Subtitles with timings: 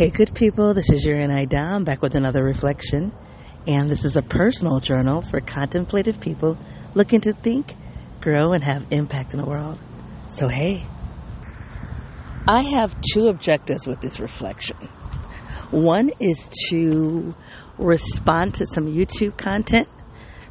[0.00, 3.12] Hey, good people, this is your NI Dom back with another reflection.
[3.66, 6.56] And this is a personal journal for contemplative people
[6.94, 7.74] looking to think,
[8.22, 9.78] grow, and have impact in the world.
[10.30, 10.84] So, hey,
[12.48, 14.78] I have two objectives with this reflection.
[15.70, 17.34] One is to
[17.76, 19.86] respond to some YouTube content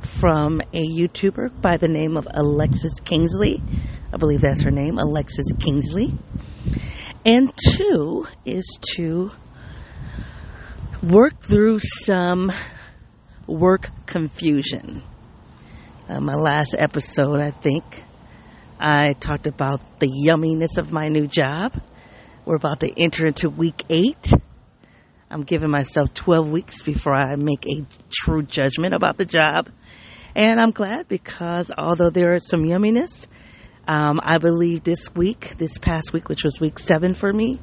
[0.02, 3.64] from a YouTuber by the name of Alexis Kingsley.
[4.14, 6.14] I believe that's her name, Alexis Kingsley.
[7.26, 8.66] And two is
[8.96, 9.32] to
[11.04, 12.52] work through some
[13.46, 15.04] work confusion.
[16.08, 18.06] Uh, my last episode, I think,
[18.80, 21.74] I talked about the yumminess of my new job.
[22.46, 24.32] We're about to enter into week eight.
[25.30, 29.70] I'm giving myself 12 weeks before I make a true judgment about the job.
[30.36, 33.28] And I'm glad because although there is some yumminess,
[33.90, 37.60] um, I believe this week, this past week, which was week seven for me,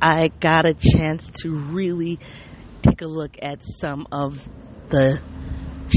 [0.00, 2.18] I got a chance to really
[2.80, 4.48] take a look at some of
[4.88, 5.20] the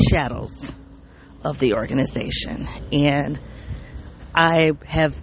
[0.10, 0.74] shadows
[1.46, 2.68] of the organization.
[2.92, 3.40] And
[4.36, 5.16] I have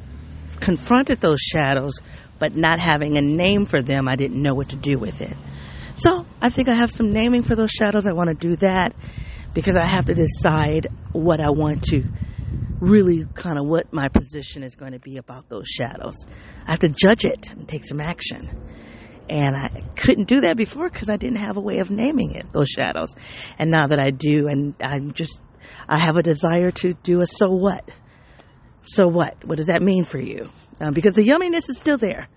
[0.58, 2.00] confronted those shadows,
[2.38, 5.36] but not having a name for them, I didn't know what to do with it.
[5.96, 8.06] So I think I have some naming for those shadows.
[8.06, 8.94] I want to do that
[9.52, 12.04] because I have to decide what I want to
[12.80, 16.14] really kind of what my position is going to be about those shadows.
[16.66, 18.48] I have to judge it and take some action.
[19.28, 22.52] And I couldn't do that before because I didn't have a way of naming it,
[22.52, 23.14] those shadows.
[23.58, 25.40] And now that I do, and I'm just,
[25.88, 27.88] I have a desire to do a so what.
[28.82, 29.44] So what?
[29.44, 30.48] What does that mean for you?
[30.80, 32.28] Um, because the yumminess is still there.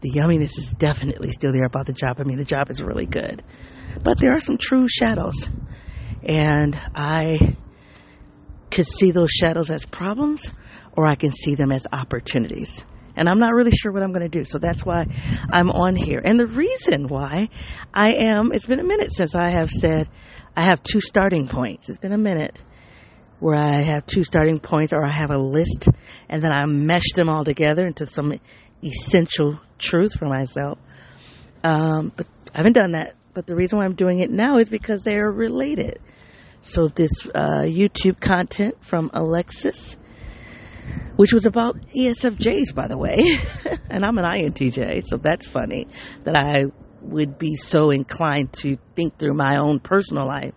[0.00, 2.20] The yumminess is definitely still there about the job.
[2.20, 3.42] I mean, the job is really good.
[4.02, 5.50] But there are some true shadows.
[6.22, 7.56] And I
[8.70, 10.50] could see those shadows as problems
[10.92, 12.84] or I can see them as opportunities
[13.16, 14.44] and I'm not really sure what I'm going to do.
[14.44, 15.06] So that's why
[15.50, 16.22] I'm on here.
[16.24, 17.48] And the reason why
[17.92, 20.08] I am, it's been a minute since I have said
[20.56, 21.88] I have two starting points.
[21.88, 22.58] It's been a minute
[23.38, 25.88] where I have two starting points or I have a list
[26.28, 28.38] and then I mesh them all together into some
[28.82, 30.78] essential truth for myself.
[31.62, 33.16] Um, but I haven't done that.
[33.34, 35.98] But the reason why I'm doing it now is because they are related.
[36.62, 39.96] So this uh, YouTube content from Alexis
[41.16, 43.38] which was about ESFJs, by the way.
[43.90, 45.86] and I'm an INTJ, so that's funny
[46.24, 46.64] that I
[47.02, 50.54] would be so inclined to think through my own personal life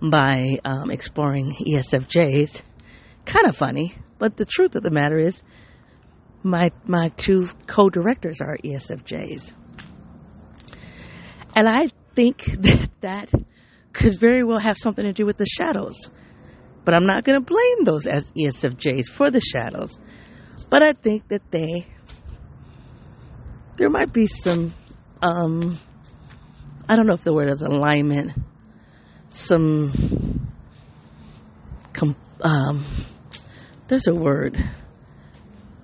[0.00, 2.62] by um, exploring ESFJs.
[3.24, 5.42] Kind of funny, but the truth of the matter is,
[6.42, 9.50] my my two co-directors are ESFJs,
[11.56, 13.30] and I think that that
[13.96, 16.10] could very well have something to do with the shadows
[16.86, 19.98] but I'm not going to blame those as ESFJs for the shadows.
[20.70, 21.84] But I think that they,
[23.76, 24.72] there might be some,
[25.20, 25.80] um,
[26.88, 28.34] I don't know if the word is alignment,
[29.30, 30.46] some,
[31.92, 32.84] com, um,
[33.88, 34.56] there's a word.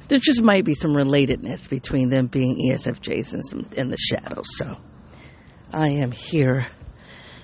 [0.06, 4.46] There just might be some relatedness between them being ESFJs and some in the shadows.
[4.56, 4.76] So
[5.72, 6.68] I am here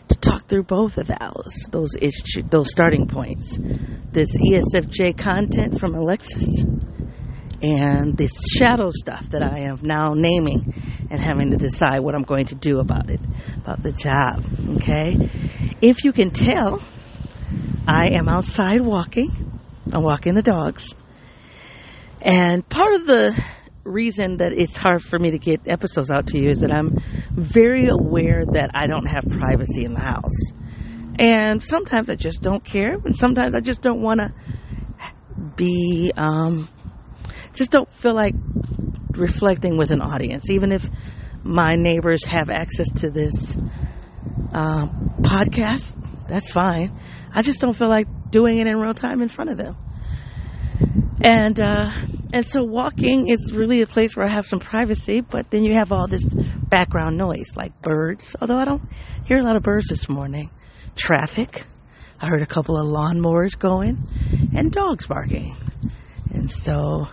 [0.08, 3.58] to talk through both of those, those issues, those starting points.
[4.10, 6.64] This ESFJ content from Alexis
[7.60, 10.74] and this shadow stuff that I am now naming
[11.10, 13.20] and having to decide what I'm going to do about it,
[13.56, 14.44] about the job.
[14.76, 15.30] Okay?
[15.80, 16.82] If you can tell,
[17.86, 19.30] I am outside walking.
[19.92, 20.94] I'm walking the dogs.
[22.20, 23.44] And part of the
[23.88, 27.00] reason that it's hard for me to get episodes out to you is that I'm
[27.32, 30.52] very aware that I don't have privacy in the house.
[31.18, 34.32] And sometimes I just don't care, and sometimes I just don't want to
[35.56, 36.68] be, um,
[37.54, 38.34] just don't feel like
[39.12, 40.88] reflecting with an audience, even if
[41.42, 43.56] my neighbors have access to this
[44.52, 44.86] uh,
[45.20, 45.94] podcast.
[46.28, 46.92] That's fine.
[47.34, 49.76] I just don't feel like doing it in real time in front of them.
[51.20, 51.90] And uh,
[52.32, 55.74] and so walking is really a place where I have some privacy, but then you
[55.74, 58.82] have all this background noise like birds, although I don't
[59.24, 60.50] hear a lot of birds this morning.
[60.94, 61.64] Traffic.
[62.20, 63.98] I heard a couple of lawnmowers going
[64.54, 65.54] and dogs barking.
[66.34, 67.08] And so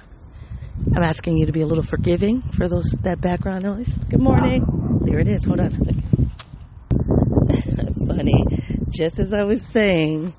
[0.95, 3.89] I'm asking you to be a little forgiving for those that background noise.
[4.09, 4.65] Good morning.
[5.03, 5.45] There it is.
[5.45, 6.31] Hold on a second.
[8.07, 8.45] Funny.
[8.89, 10.33] Just as I was saying,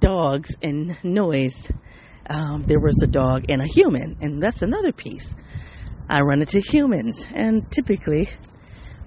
[0.00, 1.70] dogs and noise
[2.28, 5.34] um, there was a dog and a human, and that's another piece.
[6.08, 8.28] I run into humans, and typically,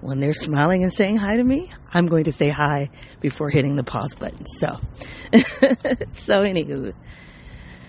[0.02, 2.90] when they're smiling and saying hi to me, I'm going to say hi
[3.20, 4.46] before hitting the pause button.
[4.46, 4.68] So,
[5.32, 6.94] so anywho,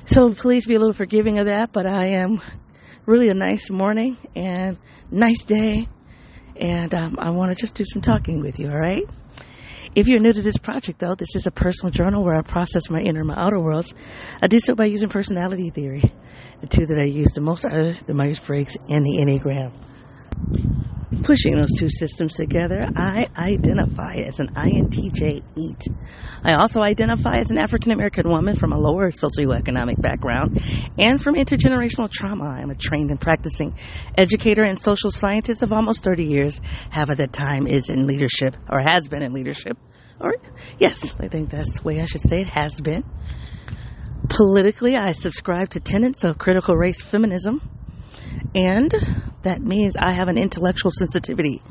[0.05, 1.71] so please be a little forgiving of that.
[1.71, 2.41] But I am
[3.05, 4.77] really a nice morning and
[5.11, 5.87] nice day,
[6.55, 9.05] and um, I want to just do some talking with you, all right?
[9.95, 12.89] If you're new to this project, though, this is a personal journal where I process
[12.89, 13.93] my inner and my outer worlds.
[14.41, 16.01] I do so by using personality theory.
[16.61, 19.71] The two that I use the most are the Myers Briggs and the Enneagram.
[21.21, 25.87] Pushing those two systems together, I identify as an INTJ 8.
[26.43, 30.61] I also identify as an African American woman from a lower socioeconomic background
[30.97, 32.45] and from intergenerational trauma.
[32.45, 33.75] I'm a trained and practicing
[34.17, 36.61] educator and social scientist of almost 30 years.
[36.89, 39.77] Half of that time is in leadership, or has been in leadership.
[40.19, 40.35] Or,
[40.79, 43.03] yes, I think that's the way I should say it, has been.
[44.29, 47.61] Politically, I subscribe to tenets of critical race feminism
[48.55, 48.93] and
[49.43, 51.61] that means I have an intellectual sensitivity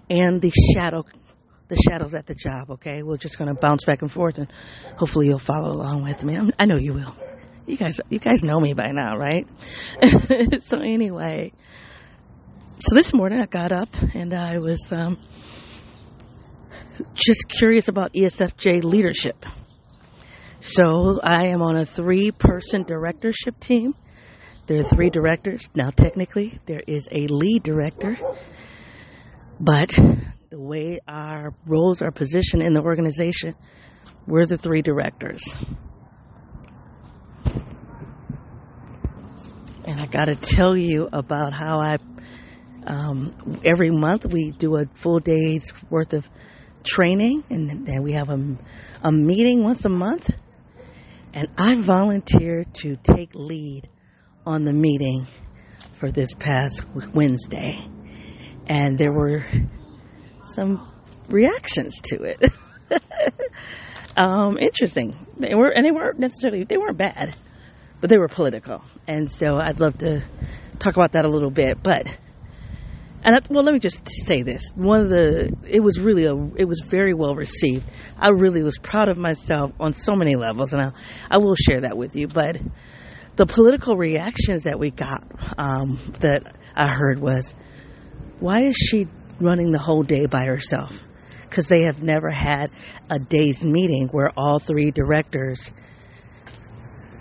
[0.09, 1.05] and the shadow
[1.67, 3.01] the shadows at the job, okay?
[3.01, 4.47] We're just going to bounce back and forth and
[4.97, 6.51] hopefully you'll follow along with me.
[6.59, 7.15] I know you will.
[7.65, 9.47] You guys, you guys know me by now, right?
[10.62, 11.51] so anyway,
[12.77, 15.17] so this morning I got up and I was, um,
[17.15, 19.45] just curious about ESFJ leadership.
[20.59, 23.95] So I am on a three person directorship team.
[24.67, 25.67] There are three directors.
[25.75, 28.17] Now technically there is a lead director,
[29.59, 29.89] but
[30.50, 33.56] the way our roles are positioned in the organization,
[34.27, 35.44] we're the three directors.
[39.85, 41.97] And I got to tell you about how I,
[42.87, 46.27] um, every month we do a full day's worth of
[46.83, 48.57] training, and then we have a,
[49.03, 50.31] a meeting once a month.
[51.33, 53.87] And I volunteered to take lead
[54.45, 55.27] on the meeting
[55.93, 56.83] for this past
[57.13, 57.77] Wednesday.
[58.67, 59.45] And there were
[60.53, 60.91] some
[61.29, 62.43] reactions to it.
[64.17, 65.13] um, interesting.
[65.38, 67.35] They were, and they weren't necessarily, they weren't bad,
[68.01, 68.81] but they were political.
[69.07, 70.23] And so I'd love to
[70.79, 71.81] talk about that a little bit.
[71.81, 72.07] But,
[73.23, 74.71] and I, well, let me just say this.
[74.75, 77.85] One of the, it was really a, it was very well received.
[78.17, 80.91] I really was proud of myself on so many levels, and I,
[81.29, 82.27] I will share that with you.
[82.27, 82.61] But
[83.35, 85.23] the political reactions that we got,
[85.57, 87.53] um, that I heard was,
[88.39, 89.07] why is she
[89.39, 91.01] running the whole day by herself
[91.55, 92.69] because they have never had
[93.09, 95.71] a day's meeting where all three directors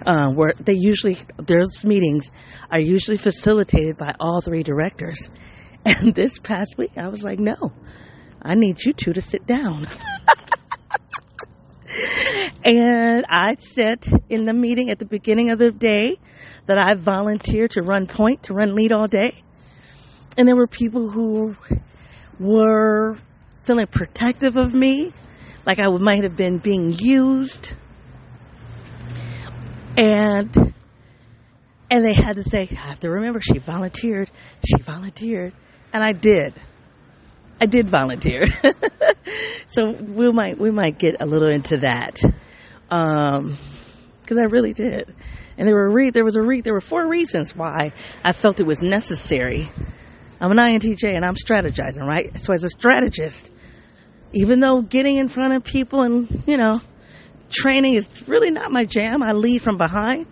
[0.06, 2.30] uh, where they usually those meetings
[2.70, 5.28] are usually facilitated by all three directors.
[5.86, 7.70] And this past week i was like no
[8.40, 9.86] i need you two to sit down.
[12.64, 16.16] And i said in the meeting at the beginning of the day
[16.64, 19.34] that i volunteered to run point to run lead all day.
[20.38, 21.54] And there were people who
[22.40, 23.16] were
[23.64, 25.12] feeling protective of me,
[25.64, 27.72] like I might have been being used.
[29.96, 30.74] And
[31.90, 34.30] and they had to say, I have to remember she volunteered.
[34.66, 35.52] She volunteered.
[35.92, 36.54] And I did.
[37.60, 38.46] I did volunteer.
[39.66, 42.20] so we might we might get a little into that.
[42.90, 43.56] Um
[44.22, 45.14] because I really did.
[45.56, 47.92] And there were re- there was a re- there were four reasons why
[48.24, 49.68] I felt it was necessary
[50.40, 52.38] I'm an INTJ and I'm strategizing, right?
[52.40, 53.50] So as a strategist,
[54.32, 56.80] even though getting in front of people and, you know,
[57.50, 60.26] training is really not my jam, I lead from behind.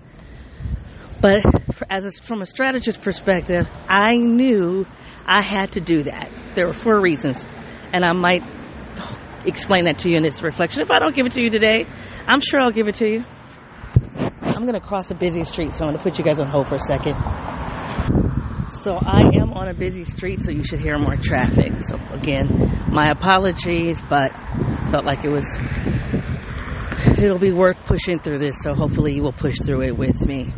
[1.21, 1.45] But
[1.89, 4.87] as a, from a strategist perspective, I knew
[5.25, 6.33] I had to do that.
[6.55, 7.47] There were four reasons.
[7.93, 8.43] And I might
[9.45, 10.83] explain that to you in this reflection.
[10.83, 11.87] If I don't give it to you today,
[12.27, 13.25] I'm sure I'll give it to you.
[14.43, 16.47] I'm going to cross a busy street, so I'm going to put you guys on
[16.47, 17.15] hold for a second.
[18.73, 21.85] So I am on a busy street, so you should hear more traffic.
[21.85, 24.33] So again, my apologies, but
[24.91, 25.59] felt like it was
[27.07, 28.57] it'll be worth pushing through this.
[28.63, 30.51] So hopefully you will push through it with me.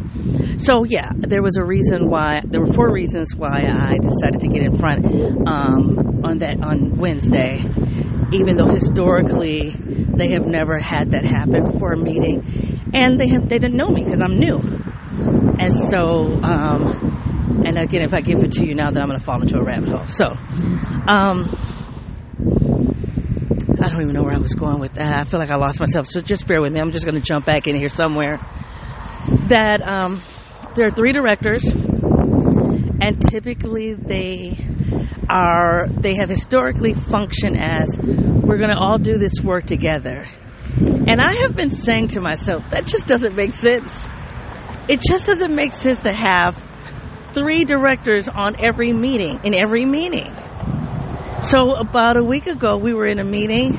[0.58, 4.48] So yeah, there was a reason why there were four reasons why I decided to
[4.48, 5.04] get in front
[5.48, 7.62] um, on that on Wednesday,
[8.32, 13.48] even though historically they have never had that happen for a meeting and they have
[13.48, 14.58] they didn't know me because I'm new.
[15.58, 19.18] And so, um, and again, if I give it to you now, then I'm going
[19.18, 20.06] to fall into a rabbit hole.
[20.06, 20.36] So,
[21.06, 21.44] um,
[23.84, 25.20] I don't even know where I was going with that.
[25.20, 26.06] I feel like I lost myself.
[26.06, 26.80] So just bear with me.
[26.80, 28.40] I'm just going to jump back in here somewhere.
[29.48, 30.22] That um,
[30.74, 34.56] there are three directors, and typically they
[35.28, 40.24] are they have historically functioned as we're going to all do this work together.
[40.78, 44.08] And I have been saying to myself that just doesn't make sense.
[44.88, 46.56] It just doesn't make sense to have
[47.34, 50.32] three directors on every meeting in every meeting.
[51.42, 53.76] So about a week ago, we were in a meeting.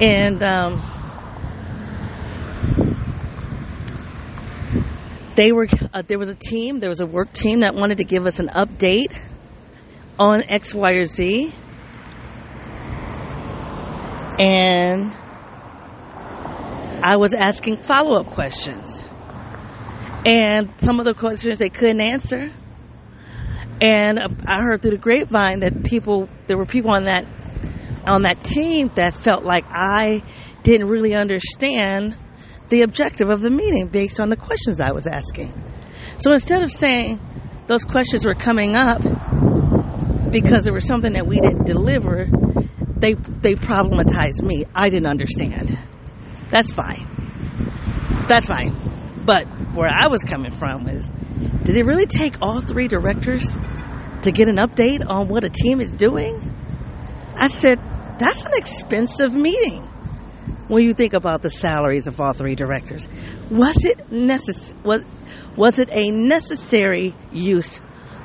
[0.00, 0.82] And um,
[5.34, 8.04] they were uh, there was a team, there was a work team that wanted to
[8.04, 9.14] give us an update
[10.18, 11.52] on X, Y, or Z,
[14.38, 15.12] and
[17.02, 19.04] I was asking follow up questions
[20.24, 22.50] and some of the questions they couldn't answer.
[23.80, 27.26] And uh, I heard through the grapevine that people, there were people on that,
[28.06, 30.22] on that team that felt like I
[30.62, 32.16] didn't really understand
[32.68, 35.52] the objective of the meeting based on the questions I was asking.
[36.18, 37.18] So instead of saying
[37.66, 39.00] those questions were coming up
[40.30, 42.26] because there was something that we didn't deliver,
[42.96, 44.64] they, they problematized me.
[44.74, 45.78] I didn't understand.
[46.50, 47.06] That's fine.
[48.28, 48.89] That's fine.
[49.24, 51.08] But where I was coming from is,
[51.64, 53.56] did it really take all three directors
[54.22, 56.38] to get an update on what a team is doing?
[57.36, 57.78] I said,
[58.18, 59.82] that's an expensive meeting
[60.68, 63.08] when you think about the salaries of all three directors.
[63.50, 65.02] Was it necess- was,
[65.56, 67.80] was it a necessary use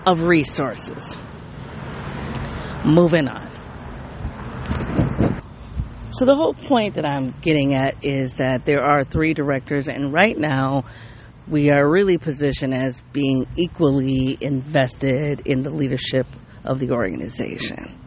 [0.06, 1.16] of resources?
[2.86, 3.45] Moving on.
[6.16, 10.14] So the whole point that I'm getting at is that there are three directors, and
[10.14, 10.86] right now
[11.46, 16.26] we are really positioned as being equally invested in the leadership
[16.64, 18.00] of the organization.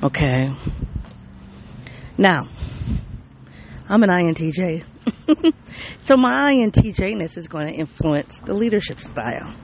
[0.00, 0.54] Okay.
[2.16, 2.46] Now,
[3.88, 4.84] I'm an INTJ.
[5.98, 9.56] so my INTJness is going to influence the leadership style.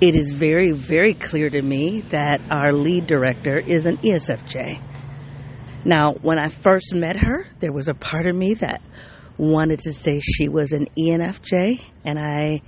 [0.00, 4.87] It is very, very clear to me that our lead director is an ESFJ.
[5.84, 8.82] Now, when I first met her, there was a part of me that
[9.36, 12.62] wanted to say she was an ENFJ, and I,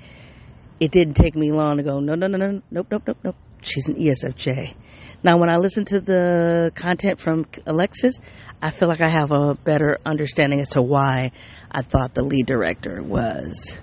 [0.79, 3.37] it didn't take me long to go, no, no, no, no, nope, nope, nope, nope.
[3.63, 4.75] She's an ESFJ.
[5.23, 8.15] Now, when I listen to the content from Alexis,
[8.63, 11.33] I feel like I have a better understanding as to why
[11.71, 13.79] I thought the lead director was,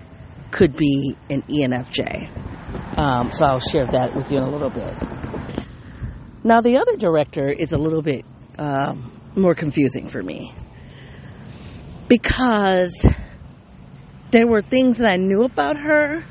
[0.50, 2.98] could be an ENFJ.
[2.98, 4.94] Um, so I'll share that with you in a little bit.
[6.42, 8.24] Now, the other director is a little bit
[8.58, 10.52] um, more confusing for me
[12.08, 13.06] because
[14.30, 16.24] there were things that I knew about her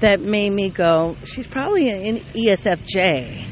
[0.00, 3.46] that made me go, she's probably an ESFJ.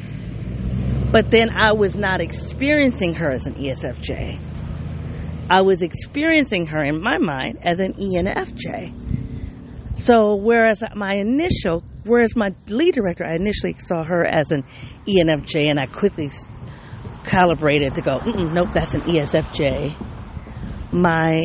[1.11, 4.38] But then I was not experiencing her as an ESFJ.
[5.49, 9.99] I was experiencing her in my mind as an ENFJ.
[9.99, 14.65] So whereas my initial, whereas my lead director, I initially saw her as an
[15.07, 16.31] ENFJ and I quickly
[17.26, 19.95] calibrated to go, nope, that's an ESFJ.
[20.92, 21.42] My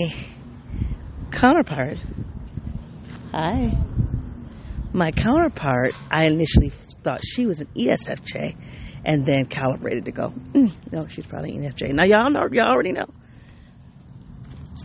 [1.31, 1.97] counterpart,
[3.31, 3.77] hi,
[4.93, 8.55] my counterpart, I initially thought she was an ESFJ
[9.03, 11.93] and then calibrated to go, mm, no, she's probably an ESFJ.
[11.93, 13.07] Now y'all know, y'all already know.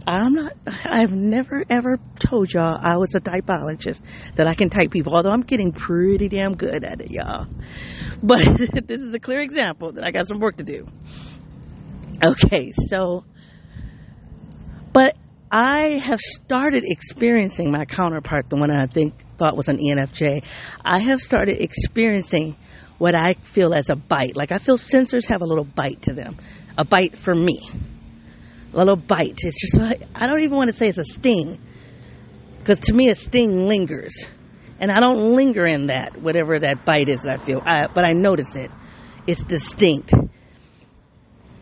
[0.06, 0.52] I'm not,
[0.84, 4.00] I've never ever told y'all I was a typologist,
[4.36, 7.46] that I can type people, although I'm getting pretty damn good at it, y'all.
[8.22, 10.86] But this is a clear example that I got some work to do.
[12.25, 13.25] Okay, so,
[14.94, 15.14] but
[15.52, 20.42] I have started experiencing my counterpart, the one I think thought was an ENFJ.
[20.82, 22.56] I have started experiencing
[22.96, 24.34] what I feel as a bite.
[24.34, 26.38] Like I feel sensors have a little bite to them,
[26.78, 27.60] a bite for me
[28.76, 29.38] a little bite.
[29.42, 31.59] It's just like, I don't even want to say it's a sting.
[32.59, 34.26] Because to me, a sting lingers.
[34.78, 37.62] And I don't linger in that, whatever that bite is I feel.
[37.64, 38.71] I, but I notice it.
[39.26, 40.12] It's distinct.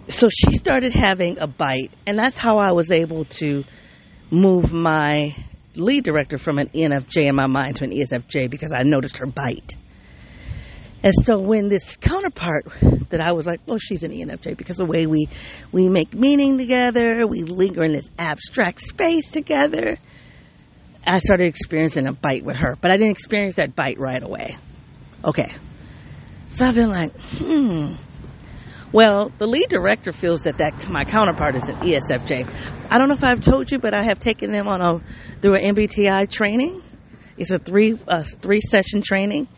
[0.08, 1.92] So she started having a bite.
[2.06, 3.64] And that's how I was able to
[4.30, 5.36] move my
[5.76, 9.26] lead director from an ENFJ in my mind to an ESFJ because I noticed her
[9.26, 9.76] bite.
[11.04, 12.64] And so when this counterpart
[13.10, 15.28] that I was like, well, she's an ENFJ because the way we,
[15.70, 19.98] we make meaning together, we linger in this abstract space together.
[21.06, 24.56] I started experiencing a bite with her, but I didn't experience that bite right away.
[25.22, 25.52] Okay.
[26.48, 27.92] So I've been like, hmm,
[28.94, 32.48] Well, the lead director feels that, that my counterpart is an ESFJ.
[32.88, 35.02] I don't know if I've told you, but I have taken them on a
[35.42, 36.80] through an MBTI training.
[37.36, 37.98] It's a three
[38.40, 39.48] three session training,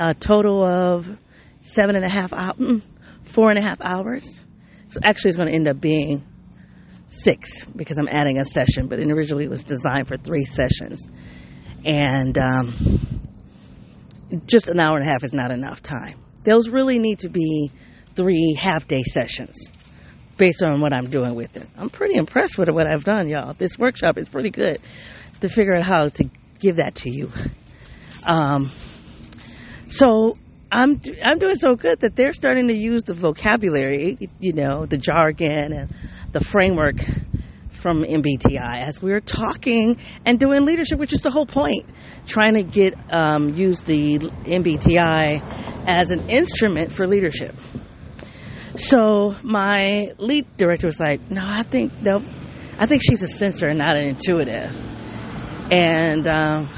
[0.00, 1.18] a total of
[1.60, 2.82] seven and a half hours, mm,
[3.22, 4.40] four and a half hours.
[4.88, 6.26] So actually, it's going to end up being
[7.06, 8.88] six because I'm adding a session.
[8.88, 11.06] But originally, it was designed for three sessions,
[11.84, 12.74] and um,
[14.46, 16.18] just an hour and a half is not enough time.
[16.44, 17.70] Those really need to be
[18.14, 19.70] three half day sessions
[20.38, 21.68] based on what I'm doing with it.
[21.76, 23.52] I'm pretty impressed with what I've done, y'all.
[23.52, 24.80] This workshop is pretty good
[25.42, 27.30] to figure out how to give that to you.
[28.26, 28.70] Um,
[29.90, 30.38] so
[30.70, 34.96] I'm I'm doing so good that they're starting to use the vocabulary, you know, the
[34.96, 35.90] jargon and
[36.30, 37.00] the framework
[37.70, 41.86] from MBTI as we are talking and doing leadership, which is the whole point.
[42.26, 47.56] Trying to get um, use the MBTI as an instrument for leadership.
[48.76, 52.22] So my lead director was like, "No, I think no,
[52.78, 54.72] I think she's a sensor and not an intuitive."
[55.72, 56.68] And um,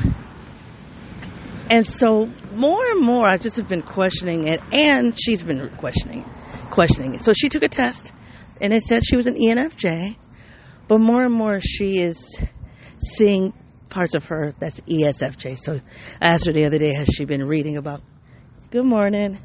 [1.68, 6.24] and so more and more, I just have been questioning it, and she's been questioning,
[6.70, 7.22] questioning it.
[7.22, 8.12] So she took a test,
[8.60, 10.16] and it said she was an ENFJ,
[10.88, 12.40] but more and more she is
[13.16, 13.52] seeing
[13.88, 15.58] parts of her that's ESFJ.
[15.58, 15.80] So
[16.20, 18.02] I asked her the other day, has she been reading about?
[18.70, 19.38] Good morning.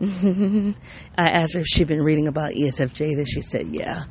[0.00, 0.74] I
[1.16, 4.04] asked her if she'd been reading about ESFJs, and she said, yeah.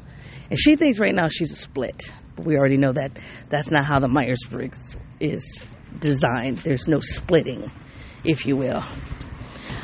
[0.50, 2.12] And she thinks right now she's a split.
[2.36, 3.18] But we already know that
[3.50, 5.66] that's not how the Myers Briggs is
[6.00, 6.58] designed.
[6.58, 7.72] There's no splitting,
[8.28, 8.84] if you will.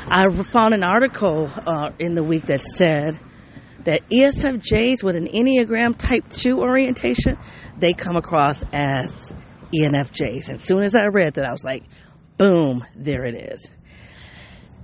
[0.06, 3.18] I found an article uh, in the week that said
[3.84, 7.38] that ESFJs with an Enneagram Type 2 orientation,
[7.78, 9.32] they come across as
[9.74, 10.48] ENFJs.
[10.48, 11.84] And as soon as I read that, I was like,
[12.36, 13.66] boom, there it is.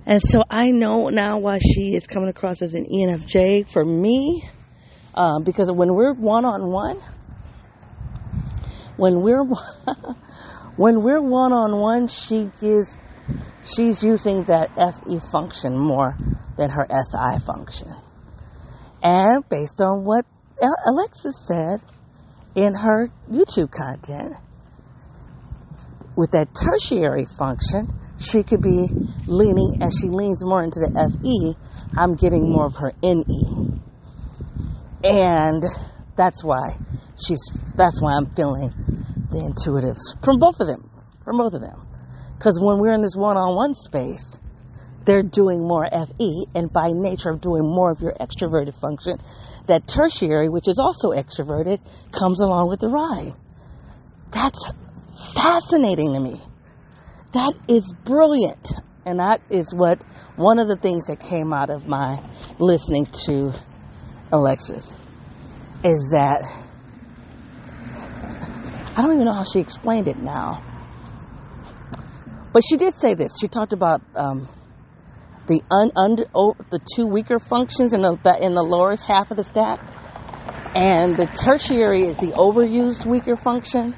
[0.07, 4.43] And so I know now why she is coming across as an ENFJ for me,
[5.13, 6.99] um, because when we're one on one,
[8.97, 9.43] when we're
[10.75, 12.97] when we're one on one, she gives
[13.63, 16.15] she's using that FE function more
[16.57, 17.93] than her SI function,
[19.01, 20.25] and based on what
[20.85, 21.81] Alexis said
[22.55, 24.35] in her YouTube content,
[26.15, 27.87] with that tertiary function
[28.21, 28.87] she could be
[29.25, 31.57] leaning, as she leans more into the FE,
[31.97, 33.81] I'm getting more of her NE.
[35.03, 35.63] And
[36.15, 36.77] that's why
[37.17, 37.41] she's,
[37.75, 38.69] that's why I'm feeling
[39.31, 40.89] the intuitives from both of them,
[41.23, 41.87] from both of them.
[42.41, 44.39] Because when we're in this one on one space,
[45.05, 49.17] they're doing more FE, and by nature of doing more of your extroverted function,
[49.67, 51.79] that tertiary, which is also extroverted,
[52.11, 53.33] comes along with the ride.
[54.31, 54.71] That's
[55.35, 56.41] fascinating to me.
[57.33, 58.73] That is brilliant.
[59.05, 60.01] And that is what
[60.35, 62.23] one of the things that came out of my
[62.57, 63.53] listening to
[64.31, 64.95] Alexis
[65.83, 66.41] is that
[68.97, 70.70] I don't even know how she explained it now.
[72.53, 73.31] But she did say this.
[73.39, 74.47] She talked about um,
[75.47, 79.37] the un, under oh, the two weaker functions in the in the lower half of
[79.37, 79.79] the stack,
[80.75, 83.95] and the tertiary is the overused weaker function,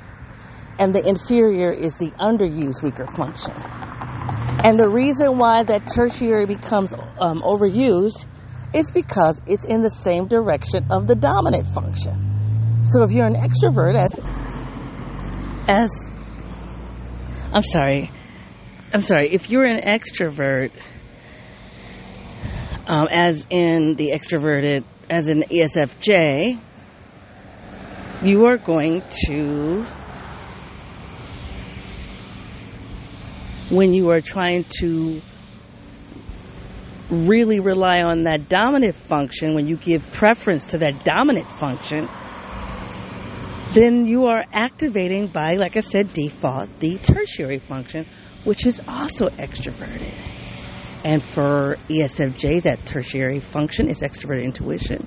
[0.78, 3.54] and the inferior is the underused weaker function.
[4.64, 8.28] And the reason why that tertiary becomes um, overused
[8.74, 12.84] is because it's in the same direction of the dominant function.
[12.86, 14.20] So if you're an extrovert, as,
[15.68, 16.06] as
[17.54, 18.12] I'm sorry,
[18.94, 20.70] I'm sorry, if you're an extrovert,
[22.86, 26.60] um, as in the extroverted, as in ESFJ,
[28.22, 29.84] you are going to
[33.72, 35.20] when you are trying to
[37.10, 42.08] really rely on that dominant function, when you give preference to that dominant function,
[43.74, 48.06] then you are activating by, like I said, default, the tertiary function,
[48.44, 50.14] which is also extroverted.
[51.04, 55.06] And for ESFJ, that tertiary function is extroverted intuition.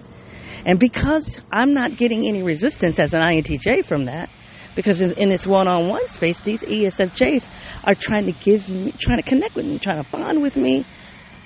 [0.65, 4.29] And because I'm not getting any resistance as an INTJ from that,
[4.75, 7.47] because in, in this one-on-one space, these ESFJs
[7.85, 10.85] are trying to give me, trying to connect with me, trying to bond with me,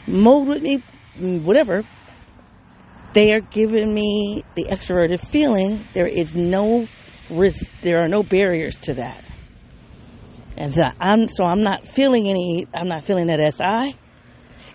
[0.07, 0.83] mold with me,
[1.39, 1.85] whatever.
[3.13, 5.85] They are giving me the extroverted feeling.
[5.95, 6.89] There is no
[7.31, 7.71] risk.
[7.83, 9.23] There are no barriers to that.
[10.61, 13.97] And so I'm, so I'm not feeling any, I'm not feeling that SI.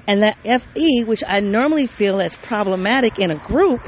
[0.07, 3.81] And that FE, which I normally feel as problematic in a group,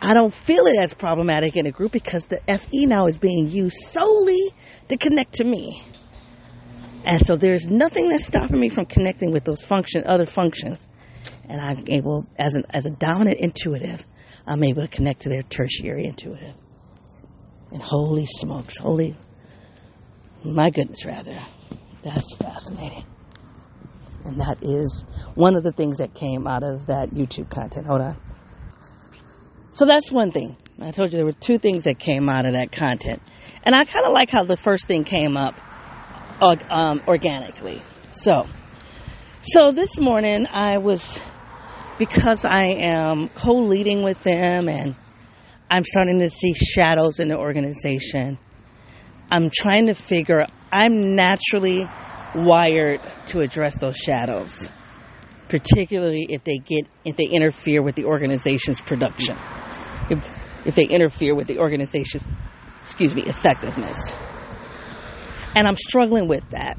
[0.00, 3.48] I don't feel it as problematic in a group because the FE now is being
[3.48, 4.52] used solely
[4.90, 5.82] to connect to me.
[7.04, 10.86] And so there's nothing that's stopping me from connecting with those function, other functions.
[11.48, 14.06] And I'm able, as an as a dominant intuitive,
[14.46, 16.54] I'm able to connect to their tertiary intuitive.
[17.72, 19.16] And holy smokes, holy,
[20.44, 21.38] my goodness, rather,
[22.02, 23.04] that's fascinating.
[24.24, 27.86] And that is one of the things that came out of that YouTube content.
[27.86, 28.16] Hold on.
[29.70, 30.56] So that's one thing.
[30.80, 33.22] I told you there were two things that came out of that content.
[33.62, 35.54] And I kind of like how the first thing came up
[36.70, 37.80] um, organically.
[38.10, 38.46] So,
[39.42, 41.20] so this morning I was,
[41.98, 44.96] because I am co-leading with them and
[45.70, 48.38] I'm starting to see shadows in the organization.
[49.32, 51.88] I'm trying to figure, I'm naturally
[52.34, 54.68] wired to address those shadows,
[55.48, 59.38] particularly if they get, if they interfere with the organization's production.
[60.10, 62.26] If, if they interfere with the organization's,
[62.82, 63.96] excuse me, effectiveness.
[65.54, 66.78] And I'm struggling with that.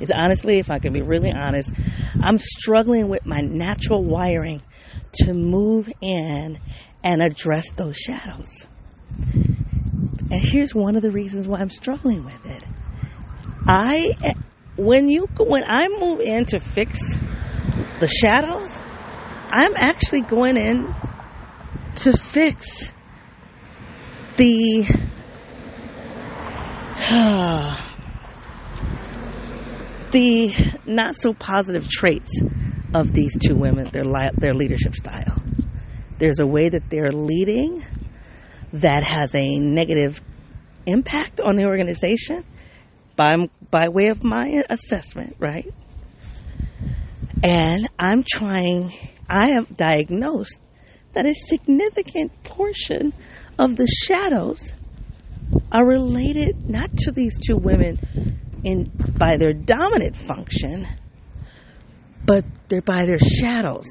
[0.00, 1.74] Is honestly, if I can be really honest,
[2.22, 4.62] I'm struggling with my natural wiring
[5.24, 6.58] to move in
[7.04, 8.66] and address those shadows.
[10.34, 12.64] And here's one of the reasons why I'm struggling with it.
[13.68, 14.34] I,
[14.76, 16.98] when you, when I move in to fix
[18.00, 18.76] the shadows,
[19.52, 20.92] I'm actually going in
[21.98, 22.92] to fix
[24.36, 24.82] the
[30.10, 30.52] the
[30.84, 32.40] not so positive traits
[32.92, 35.40] of these two women, their their leadership style.
[36.18, 37.84] There's a way that they're leading
[38.74, 40.20] that has a negative
[40.84, 42.44] impact on the organization
[43.16, 45.72] by by way of my assessment, right?
[47.42, 48.92] And I'm trying
[49.28, 50.58] I have diagnosed
[51.12, 53.12] that a significant portion
[53.58, 54.72] of the shadows
[55.70, 60.88] are related not to these two women in by their dominant function,
[62.26, 63.86] but they're by their shadows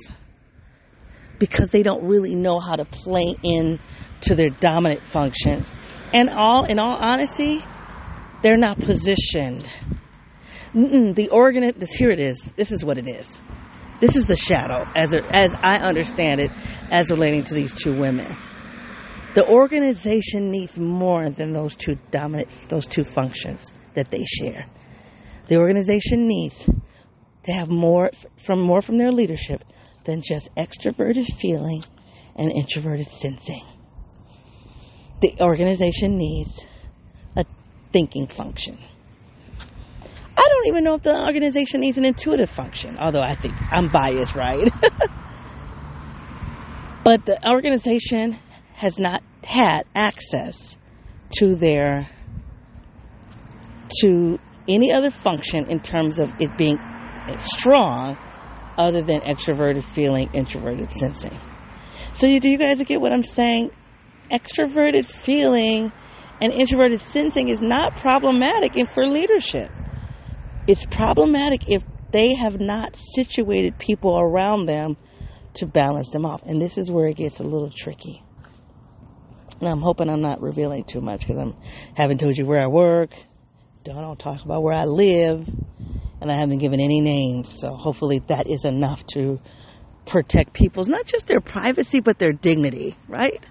[1.40, 3.80] because they don't really know how to play in
[4.24, 5.72] to their dominant functions.
[6.14, 7.64] And all in all honesty,
[8.42, 9.68] they're not positioned.
[10.74, 12.52] Mm-mm, the organ, this here it is.
[12.56, 13.38] This is what it is.
[14.00, 16.52] This is the shadow, as as I understand it,
[16.92, 18.36] as relating to these two women.
[19.36, 24.68] The organization needs more than those two dominant, those two functions that they share.
[25.48, 26.70] The organization needs
[27.44, 28.12] to have more
[28.46, 29.64] from more from their leadership
[30.06, 31.84] than just extroverted feeling
[32.36, 33.64] and introverted sensing.
[35.24, 36.66] The organization needs
[37.38, 37.46] a
[37.94, 38.78] thinking function.
[40.36, 43.88] I don't even know if the organization needs an intuitive function, although I think I'm
[43.88, 44.68] biased, right?
[47.06, 48.38] but the organization
[48.74, 50.76] has not had access
[51.38, 52.10] to their
[54.02, 56.78] to any other function in terms of it being
[57.38, 58.18] strong
[58.78, 61.40] other than extroverted feeling, introverted sensing.
[62.14, 63.72] So you, do you guys get what I'm saying?
[64.32, 65.92] Extroverted feeling
[66.42, 69.72] and introverted sensing is not problematic for leadership.
[70.68, 74.98] It's problematic if they have not situated people around them
[75.56, 76.42] to balance them off.
[76.44, 78.24] And this is where it gets a little tricky.
[79.60, 82.68] And I'm hoping I'm not revealing too much because I haven't told you where I
[82.68, 83.14] work.
[83.84, 85.48] Don't talk about where I live.
[86.22, 87.50] And I haven't given any names.
[87.60, 89.40] So hopefully that is enough to
[90.06, 93.46] protect people's, not just their privacy, but their dignity, right?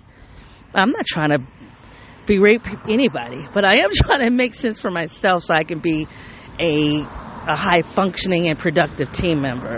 [0.75, 1.39] I'm not trying to
[2.27, 6.07] berate anybody, but I am trying to make sense for myself so I can be
[6.59, 9.77] a, a high functioning and productive team member.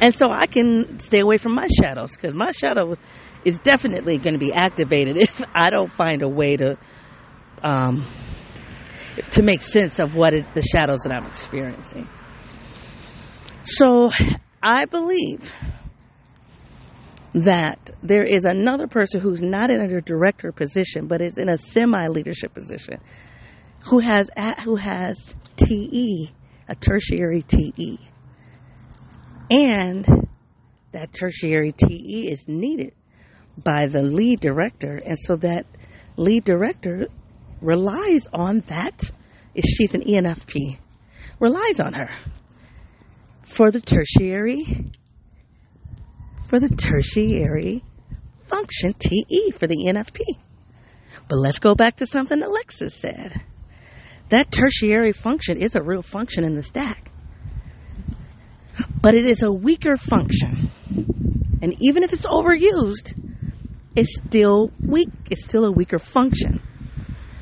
[0.00, 2.96] And so I can stay away from my shadows because my shadow
[3.44, 6.78] is definitely going to be activated if I don't find a way to
[7.62, 8.04] um,
[9.30, 12.08] to make sense of what it, the shadows that I'm experiencing.
[13.64, 14.12] So
[14.62, 15.52] I believe
[17.36, 21.58] that there is another person who's not in a director position, but is in a
[21.58, 22.98] semi leadership position,
[23.84, 24.30] who has
[24.64, 26.30] who has TE,
[26.66, 27.98] a tertiary TE,
[29.50, 30.28] and
[30.92, 32.94] that tertiary TE is needed
[33.62, 34.98] by the lead director.
[35.04, 35.66] And so that
[36.16, 37.08] lead director
[37.60, 39.10] relies on that.
[39.54, 40.78] If she's an ENFP,
[41.38, 42.10] relies on her
[43.44, 44.90] for the tertiary,
[46.46, 47.84] for the tertiary
[48.42, 50.20] function, TE for the ENFP.
[51.28, 53.40] But let's go back to something Alexis said.
[54.28, 57.10] That tertiary function is a real function in the stack.
[59.00, 60.70] But it is a weaker function.
[61.62, 63.18] And even if it's overused,
[63.94, 65.08] it's still weak.
[65.30, 66.60] It's still a weaker function.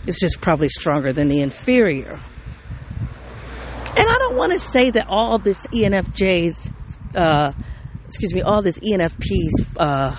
[0.07, 2.21] It's just probably stronger than the inferior.
[3.97, 6.71] And I don't want to say that all this ENFJ's
[7.15, 7.53] uh,
[8.15, 10.17] excuse me, all this ENFP's, uh,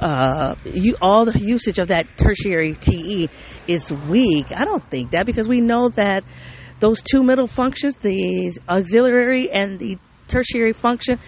[0.00, 3.28] uh, you, all the usage of that tertiary TE
[3.68, 4.46] is weak.
[4.50, 6.24] I don't think that because we know that
[6.80, 11.18] those two middle functions, the auxiliary and the tertiary function,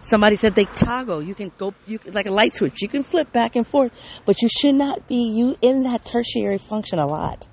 [0.00, 1.24] somebody said they toggle.
[1.24, 2.80] You can go, you like a light switch.
[2.80, 3.90] You can flip back and forth,
[4.24, 7.48] but you should not be you in that tertiary function a lot.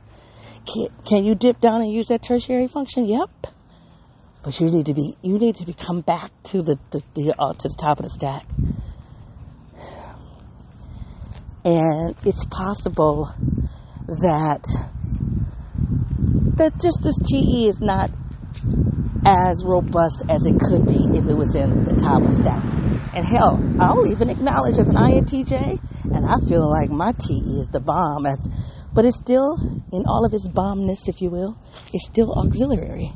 [0.72, 3.08] Can, can you dip down and use that tertiary function?
[3.08, 3.48] Yep.
[4.50, 7.36] But you need to be, you need to be come back to the, the, the
[7.38, 8.48] uh, to the top of the stack.
[11.64, 13.30] And it's possible
[14.08, 14.66] that
[16.58, 18.10] that just this TE is not
[19.24, 22.64] as robust as it could be if it was in the top of the stack.
[23.14, 27.68] And hell, I'll even acknowledge as an INTJ, and I feel like my TE is
[27.68, 28.26] the bomb.
[28.26, 28.50] As,
[28.96, 29.60] but it's still,
[29.94, 31.56] in all of its bombness, if you will,
[31.94, 33.14] it's still auxiliary.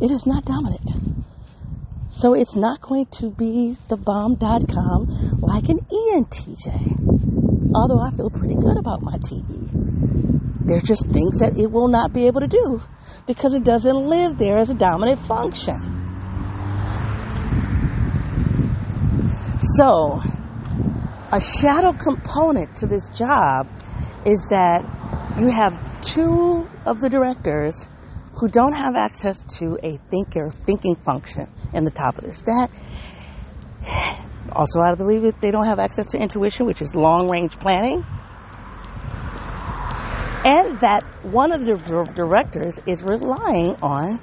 [0.00, 0.90] It is not dominant.
[2.08, 7.74] So it's not going to be the bomb.com like an ENTJ.
[7.74, 9.68] Although I feel pretty good about my TE.
[10.64, 12.80] There's just things that it will not be able to do
[13.26, 15.76] because it doesn't live there as a dominant function.
[19.76, 20.20] So,
[21.32, 23.66] a shadow component to this job
[24.24, 24.84] is that
[25.40, 27.88] you have two of the directors
[28.38, 32.70] who don't have access to a thinker thinking function in the top of their stack.
[34.50, 38.02] Also, I believe that they don't have access to intuition, which is long range planning
[40.44, 41.76] and that one of the
[42.14, 44.20] directors is relying on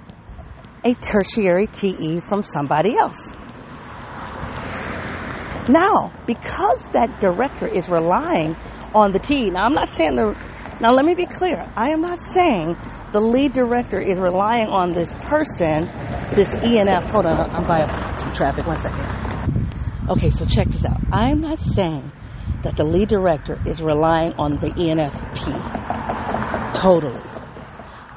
[0.83, 3.31] a tertiary TE from somebody else.
[5.67, 8.55] Now, because that director is relying
[8.93, 10.35] on the TE, now I'm not saying the,
[10.79, 12.77] now let me be clear, I am not saying
[13.15, 15.85] the lead director is relying on this person,
[16.35, 20.09] this ENF, hold on, I'm by some traffic, one second.
[20.09, 20.99] Okay, so check this out.
[21.13, 22.11] I'm not saying
[22.63, 27.21] that the lead director is relying on the ENFP totally.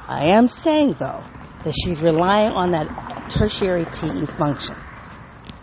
[0.05, 1.23] I am saying though
[1.63, 4.75] that she's relying on that tertiary TE function.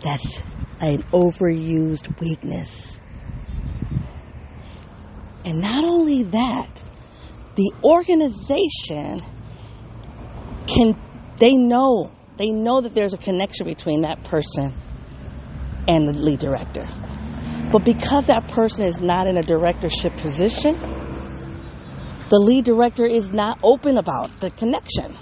[0.03, 0.41] That's
[0.79, 2.99] an overused weakness.
[5.45, 6.86] And not only that,
[7.57, 9.19] the organization
[10.67, 10.95] can,
[11.37, 14.75] they know, they know that there's a connection between that person
[15.87, 16.87] and the lead director.
[17.71, 20.79] But because that person is not in a directorship position,
[22.29, 25.15] the lead director is not open about the connection.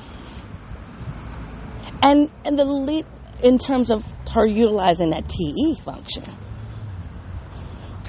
[2.02, 3.06] And and the lead
[3.44, 6.26] in terms of her utilizing that TE function.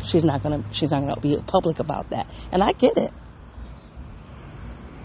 [0.05, 2.27] She's not gonna she's not gonna be public about that.
[2.51, 3.13] And I get it.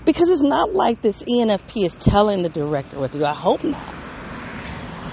[0.06, 3.26] Because it's not like this ENFP is telling the director what to do.
[3.26, 4.02] I hope not.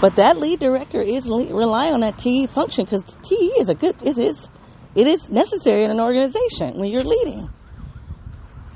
[0.00, 3.96] But that lead director is relying on that TE function because TE is a good,
[4.02, 4.48] it is,
[4.94, 7.50] it is necessary in an organization when you're leading.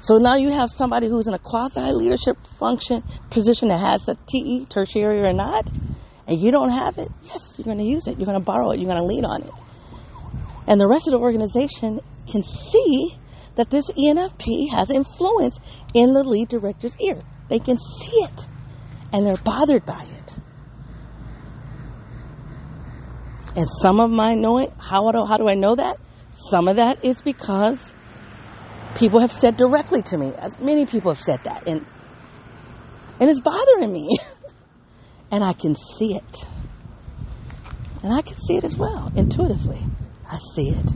[0.00, 4.16] So now you have somebody who's in a quasi leadership function position that has a
[4.26, 5.70] TE, tertiary or not,
[6.26, 7.08] and you don't have it.
[7.22, 8.18] Yes, you're going to use it.
[8.18, 8.80] You're going to borrow it.
[8.80, 9.52] You're going to lean on it.
[10.66, 13.16] And the rest of the organization can see
[13.56, 15.58] that this ENFP has influence
[15.94, 17.20] in the lead director's ear.
[17.48, 18.46] They can see it,
[19.12, 20.34] and they're bothered by it.
[23.54, 25.98] And some of my knowing, how do, how do I know that?
[26.32, 27.92] Some of that is because
[28.96, 31.84] people have said directly to me, as many people have said that, and
[33.20, 34.18] and it's bothering me.
[35.30, 36.46] and I can see it.
[38.02, 39.82] And I can see it as well, intuitively.
[40.28, 40.90] I see it.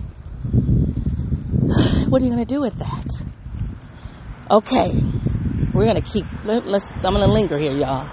[1.68, 3.06] What are you going to do with that?
[4.48, 4.92] Okay,
[5.74, 8.08] we're going to keep, let, us I'm going to linger here, y'all.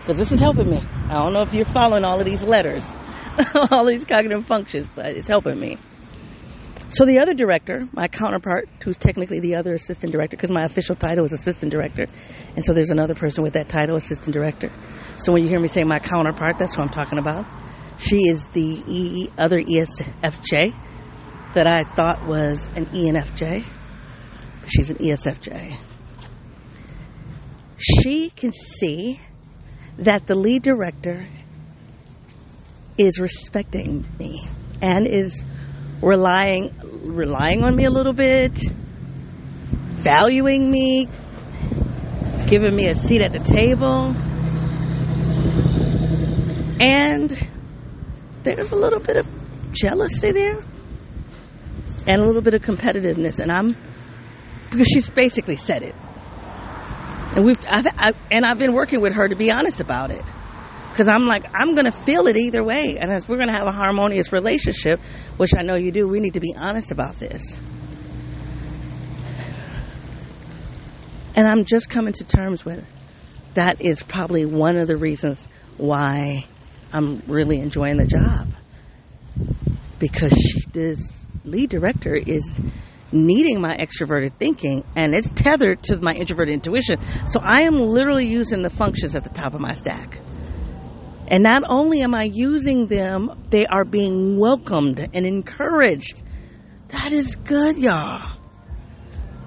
[0.00, 0.80] Because this is helping me.
[1.08, 2.84] I don't know if you're following all of these letters,
[3.70, 5.78] all these cognitive functions, but it's helping me.
[6.90, 10.94] So the other director, my counterpart, who's technically the other assistant director, because my official
[10.94, 12.04] title is assistant director,
[12.54, 14.70] and so there's another person with that title, assistant director.
[15.16, 17.50] So when you hear me say my counterpart, that's what I'm talking about.
[17.98, 20.74] She is the e- other ESFJ
[21.54, 23.64] that I thought was an ENFJ.
[24.66, 25.76] She's an ESFJ.
[27.78, 29.20] She can see
[29.98, 31.24] that the lead director
[32.98, 34.46] is respecting me
[34.82, 35.44] and is
[36.02, 38.58] relying relying on me a little bit,
[39.98, 41.08] valuing me,
[42.46, 44.14] giving me a seat at the table.
[46.80, 47.30] And
[48.42, 49.28] there's a little bit of
[49.72, 50.64] jealousy there
[52.06, 53.76] and a little bit of competitiveness and I'm
[54.70, 55.94] because she's basically said it.
[57.36, 60.24] And we've I've, I, and I've been working with her to be honest about it.
[60.90, 62.98] Because I'm like, I'm going to feel it either way.
[63.00, 65.00] And as we're going to have a harmonious relationship,
[65.38, 67.58] which I know you do, we need to be honest about this.
[71.34, 72.86] And I'm just coming to terms with
[73.54, 76.46] that is probably one of the reasons why
[76.92, 78.52] I'm really enjoying the job.
[79.98, 82.60] Because she, this lead director is
[83.12, 86.98] needing my extroverted thinking and it's tethered to my introverted intuition.
[87.28, 90.18] So I am literally using the functions at the top of my stack.
[91.28, 96.22] And not only am I using them, they are being welcomed and encouraged.
[96.88, 98.38] That is good, y'all.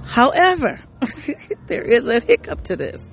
[0.06, 0.80] However,
[1.68, 3.08] there is a hiccup to this.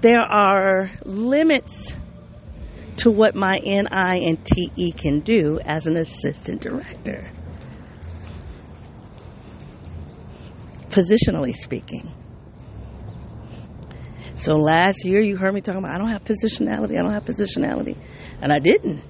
[0.00, 1.96] There are limits
[3.02, 7.32] to what my NI and TE can do as an assistant director.
[10.90, 12.12] Positionally speaking.
[14.36, 17.24] So last year you heard me talking about I don't have positionality, I don't have
[17.24, 17.98] positionality.
[18.40, 19.02] And I didn't.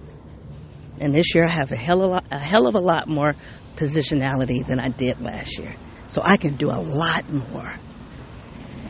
[0.99, 3.09] And this year I have a hell of a, lot, a hell of a lot
[3.09, 3.35] more
[3.77, 5.77] positionality than I did last year.
[6.07, 7.75] So I can do a lot more.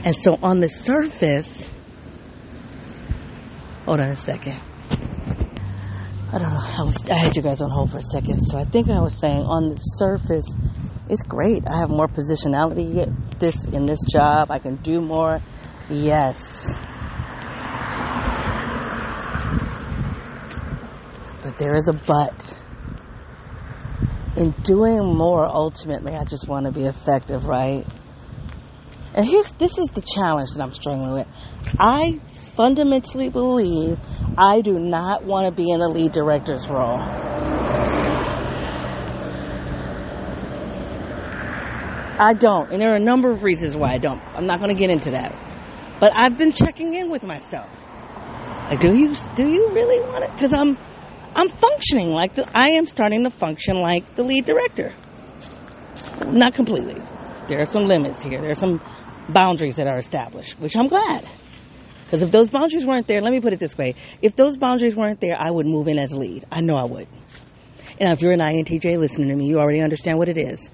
[0.04, 1.68] And so on the surface,
[3.84, 4.60] hold on a second.
[6.32, 6.64] I don't know.
[6.64, 8.40] I, was, I had you guys on hold for a second.
[8.40, 10.46] So I think I was saying on the surface,
[11.08, 11.68] it's great.
[11.68, 14.50] I have more positionality this in this job.
[14.50, 15.42] I can do more.
[15.90, 16.64] Yes.
[21.42, 22.58] But there is a but.
[24.36, 27.84] In doing more, ultimately, I just want to be effective, right?
[29.14, 31.26] And here's this is the challenge that I'm struggling with.
[31.78, 32.18] I
[32.56, 33.98] fundamentally believe
[34.38, 36.98] I do not want to be in the lead director's role.
[42.18, 44.22] I don't, and there are a number of reasons why I don't.
[44.34, 45.34] I'm not going to get into that.
[45.98, 47.68] But I've been checking in with myself.
[48.68, 50.32] Like, do you do you really want it?
[50.32, 50.78] Because I'm
[51.34, 54.92] I'm functioning like the, I am starting to function like the lead director.
[56.26, 57.00] Not completely.
[57.48, 58.40] There are some limits here.
[58.40, 58.80] There are some
[59.28, 61.26] boundaries that are established, which I'm glad.
[62.12, 64.94] Because if those boundaries weren't there, let me put it this way: if those boundaries
[64.94, 66.44] weren't there, I would move in as a lead.
[66.52, 67.08] I know I would.
[67.98, 70.68] And if you're an INTJ listening to me, you already understand what it is.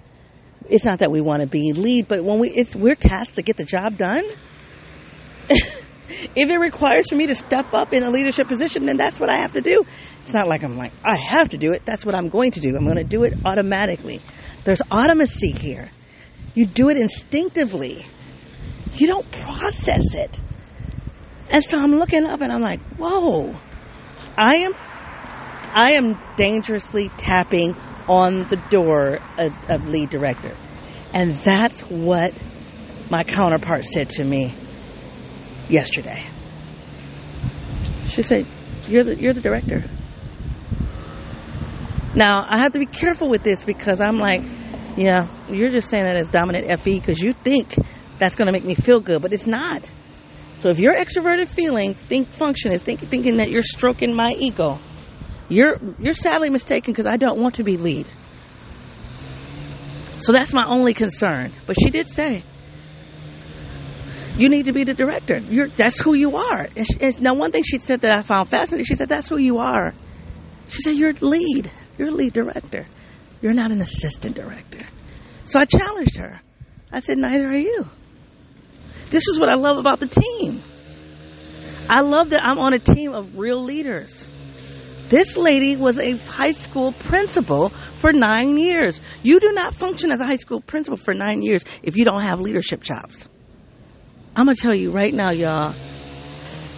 [0.68, 3.42] It's not that we want to be lead, but when we it's we're tasked to
[3.42, 4.24] get the job done.
[5.48, 5.70] if
[6.34, 9.36] it requires for me to step up in a leadership position, then that's what I
[9.36, 9.86] have to do.
[10.22, 11.82] It's not like I'm like, I have to do it.
[11.84, 12.76] That's what I'm going to do.
[12.76, 14.20] I'm going to do it automatically.
[14.64, 15.88] There's automacy here.
[16.56, 18.04] You do it instinctively.
[18.96, 20.40] You don't process it.
[21.50, 23.54] And so I'm looking up and I'm like, whoa,
[24.36, 24.72] I am,
[25.72, 27.74] I am dangerously tapping
[28.08, 30.56] on the door of, of lead director.
[31.12, 32.34] And that's what
[33.10, 34.54] my counterpart said to me
[35.68, 36.22] yesterday.
[38.08, 38.46] She said,
[38.86, 39.84] "You're the you're the director."
[42.14, 44.42] Now I have to be careful with this because I'm like,
[44.96, 47.76] yeah, you're just saying that as dominant FE because you think
[48.18, 49.88] that's going to make me feel good, but it's not.
[50.60, 54.78] So if your extroverted feeling, think function is think, thinking that you're stroking my ego,
[55.48, 58.06] you're you're sadly mistaken because I don't want to be lead.
[60.18, 61.52] So that's my only concern.
[61.66, 62.42] But she did say,
[64.36, 65.38] you need to be the director.
[65.38, 66.68] You're, that's who you are.
[66.76, 69.28] And, she, and now, one thing she said that I found fascinating, she said, that's
[69.28, 69.94] who you are.
[70.68, 71.70] She said, you're lead.
[71.98, 72.86] You're lead director.
[73.42, 74.84] You're not an assistant director.
[75.44, 76.40] So I challenged her.
[76.92, 77.88] I said, neither are you.
[79.10, 80.62] This is what I love about the team.
[81.88, 84.26] I love that I'm on a team of real leaders.
[85.08, 89.00] This lady was a high school principal for nine years.
[89.22, 92.22] You do not function as a high school principal for nine years if you don't
[92.22, 93.26] have leadership chops.
[94.36, 95.74] I'm gonna tell you right now, y'all.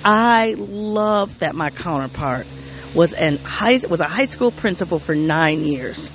[0.05, 2.47] I love that my counterpart
[2.95, 6.11] was an high was a high school principal for nine years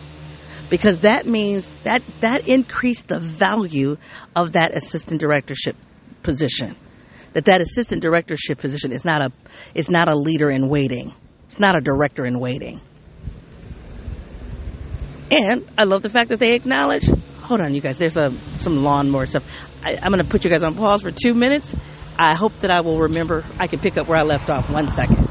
[0.70, 3.98] because that means that that increased the value
[4.36, 5.76] of that assistant directorship
[6.26, 6.76] position.
[7.34, 9.32] That that assistant directorship position is not a
[9.74, 11.14] is not a leader in waiting.
[11.46, 12.82] It's not a director in waiting.
[15.32, 17.08] And I love the fact that they acknowledge.
[17.42, 17.98] Hold on, you guys.
[17.98, 19.46] There's a some lawnmower stuff.
[19.86, 21.76] I, am going to put you guys on pause for two minutes.
[22.18, 23.44] I hope that I will remember.
[23.60, 24.70] I can pick up where I left off.
[24.70, 25.28] One second.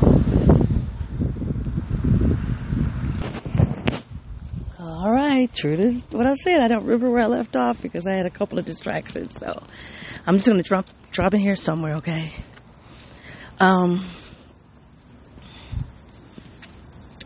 [4.79, 6.59] All right, true to what I said.
[6.59, 9.35] I don't remember where I left off because I had a couple of distractions.
[9.39, 9.63] So
[10.27, 11.97] I'm just to drop drop in here somewhere.
[11.97, 12.33] Okay.
[13.61, 14.05] Um.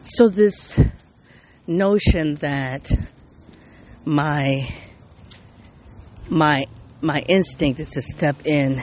[0.05, 0.81] So this
[1.67, 2.91] notion that
[4.05, 4.69] my
[6.29, 6.67] my
[7.01, 8.83] my instinct is to step in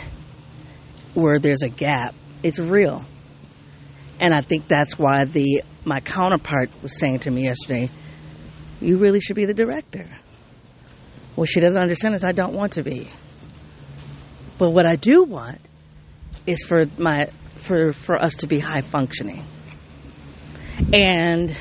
[1.13, 2.13] where there's a gap
[2.43, 3.03] It's real.
[4.19, 7.89] And I think that's why the my counterpart was saying to me yesterday,
[8.79, 10.07] you really should be the director.
[11.35, 13.07] What she doesn't understand is I don't want to be.
[14.57, 15.59] But what I do want
[16.45, 19.45] is for my for for us to be high functioning.
[20.93, 21.55] And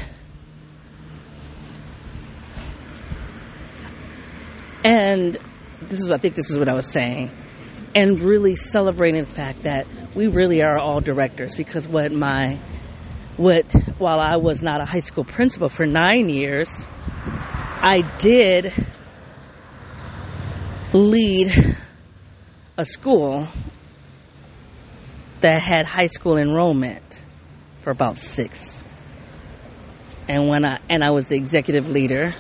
[4.85, 5.39] and
[5.81, 7.31] this is I think this is what I was saying.
[7.97, 12.59] And really celebrating the fact that we really are all directors because what my
[13.37, 16.69] what while I was not a high school principal for 9 years,
[17.27, 18.73] I did
[20.93, 21.77] lead
[22.77, 23.47] a school
[25.41, 27.23] that had high school enrollment
[27.81, 28.83] for about six.
[30.27, 32.35] And when I and I was the executive leader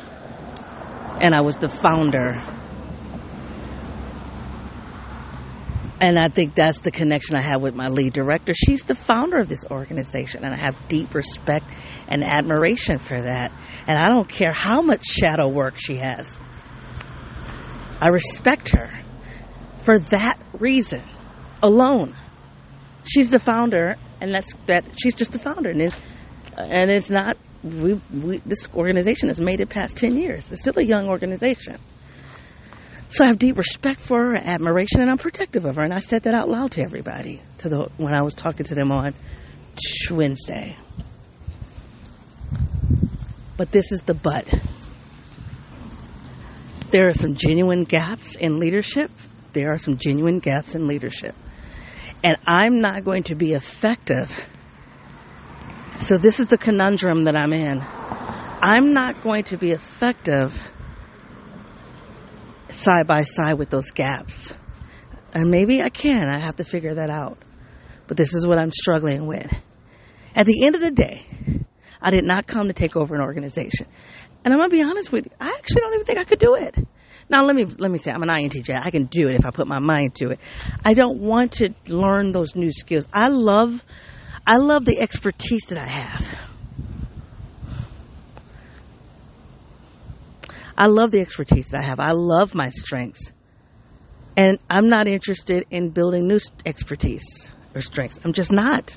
[1.20, 2.42] and I was the founder.
[6.00, 8.52] And I think that's the connection I have with my lead director.
[8.52, 11.66] She's the founder of this organization, and I have deep respect
[12.08, 13.52] and admiration for that.
[13.86, 16.38] And I don't care how much shadow work she has.
[18.00, 19.03] I respect her
[19.84, 21.02] for that reason
[21.62, 22.14] alone.
[23.04, 24.84] She's the founder, and that's that.
[25.00, 26.00] She's just the founder, and it's,
[26.56, 27.36] and it's not.
[27.62, 30.50] We, we this organization has made it past ten years.
[30.50, 31.76] It's still a young organization.
[33.10, 35.82] So I have deep respect for her, admiration, and I'm protective of her.
[35.82, 38.74] And I said that out loud to everybody to the when I was talking to
[38.74, 39.14] them on
[40.10, 40.76] Wednesday.
[43.56, 44.52] But this is the but.
[46.90, 49.10] There are some genuine gaps in leadership.
[49.54, 51.34] There are some genuine gaps in leadership.
[52.22, 54.30] And I'm not going to be effective.
[55.98, 57.80] So this is the conundrum that I'm in.
[57.80, 60.58] I'm not going to be effective
[62.68, 64.52] side by side with those gaps.
[65.32, 66.28] And maybe I can.
[66.28, 67.38] I have to figure that out.
[68.06, 69.52] But this is what I'm struggling with.
[70.34, 71.26] At the end of the day,
[72.00, 73.86] I did not come to take over an organization.
[74.44, 76.54] And I'm gonna be honest with you, I actually don't even think I could do
[76.54, 76.76] it.
[77.28, 78.80] Now let me let me say I'm an INTJ.
[78.80, 80.40] I can do it if I put my mind to it.
[80.84, 83.06] I don't want to learn those new skills.
[83.12, 83.82] I love
[84.46, 86.38] I love the expertise that I have.
[90.76, 92.00] I love the expertise that I have.
[92.00, 93.32] I love my strengths.
[94.36, 98.18] And I'm not interested in building new expertise or strengths.
[98.24, 98.96] I'm just not.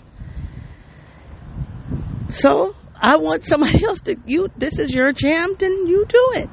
[2.29, 6.49] So I want somebody else to you this is your jam, then you do it.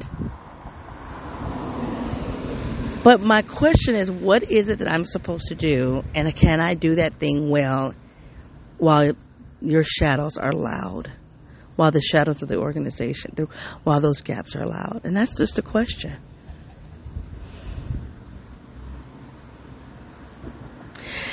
[3.05, 6.73] But my question is what is it that I'm supposed to do and can I
[6.73, 7.95] do that thing well
[8.79, 9.13] while
[9.61, 11.13] your shadows are loud?
[11.77, 13.35] While the shadows of the organization,
[13.83, 15.03] while those gaps are loud.
[15.05, 16.17] And that's just a question.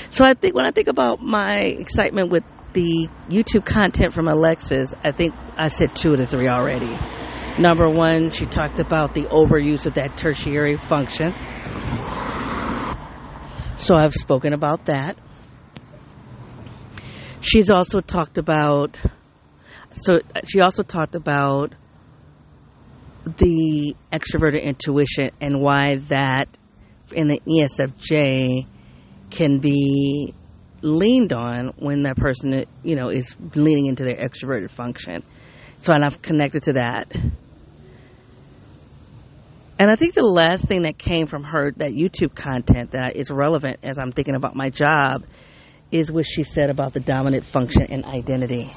[0.09, 2.43] So I think when I think about my excitement with
[2.73, 6.97] the YouTube content from Alexis, I think I said two the three already.
[7.59, 11.33] Number one, she talked about the overuse of that tertiary function.
[13.81, 15.17] So I've spoken about that.
[17.41, 18.99] She's also talked about,
[19.89, 21.73] so she also talked about
[23.25, 26.47] the extroverted intuition and why that
[27.11, 28.67] in the ESFJ
[29.31, 30.35] can be
[30.83, 35.23] leaned on when that person, you know, is leaning into their extroverted function.
[35.79, 37.11] So, and I've connected to that.
[39.81, 43.31] And I think the last thing that came from her, that YouTube content that is
[43.31, 45.23] relevant as I'm thinking about my job,
[45.91, 48.69] is what she said about the dominant function and identity.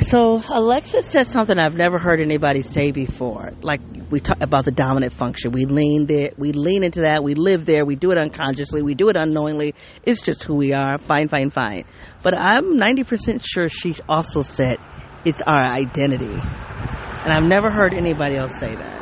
[0.00, 3.52] So Alexis said something I've never heard anybody say before.
[3.60, 5.52] Like we talk about the dominant function.
[5.52, 8.94] We lean there, we lean into that, we live there, we do it unconsciously, we
[8.94, 9.74] do it unknowingly.
[10.02, 10.96] It's just who we are.
[10.96, 11.84] Fine, fine, fine.
[12.22, 14.78] But I'm 90% sure she also said
[15.26, 16.40] it's our identity.
[16.40, 18.95] And I've never heard anybody else say that.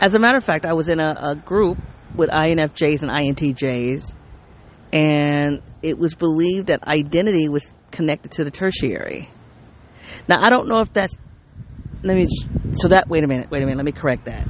[0.00, 1.78] As a matter of fact, I was in a, a group
[2.16, 4.12] with INFJs and INTJs,
[4.92, 9.28] and it was believed that identity was connected to the tertiary.
[10.28, 11.16] Now, I don't know if that's,
[12.02, 12.26] let me,
[12.72, 14.46] so that, wait a minute, wait a minute, let me correct that.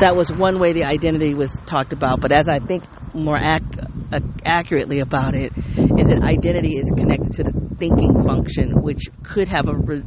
[0.00, 2.84] That was one way the identity was talked about, but as I think
[3.14, 3.62] more ac-
[4.10, 9.48] uh, accurately about it, is that identity is connected to the thinking function, which could
[9.48, 10.02] have a, re-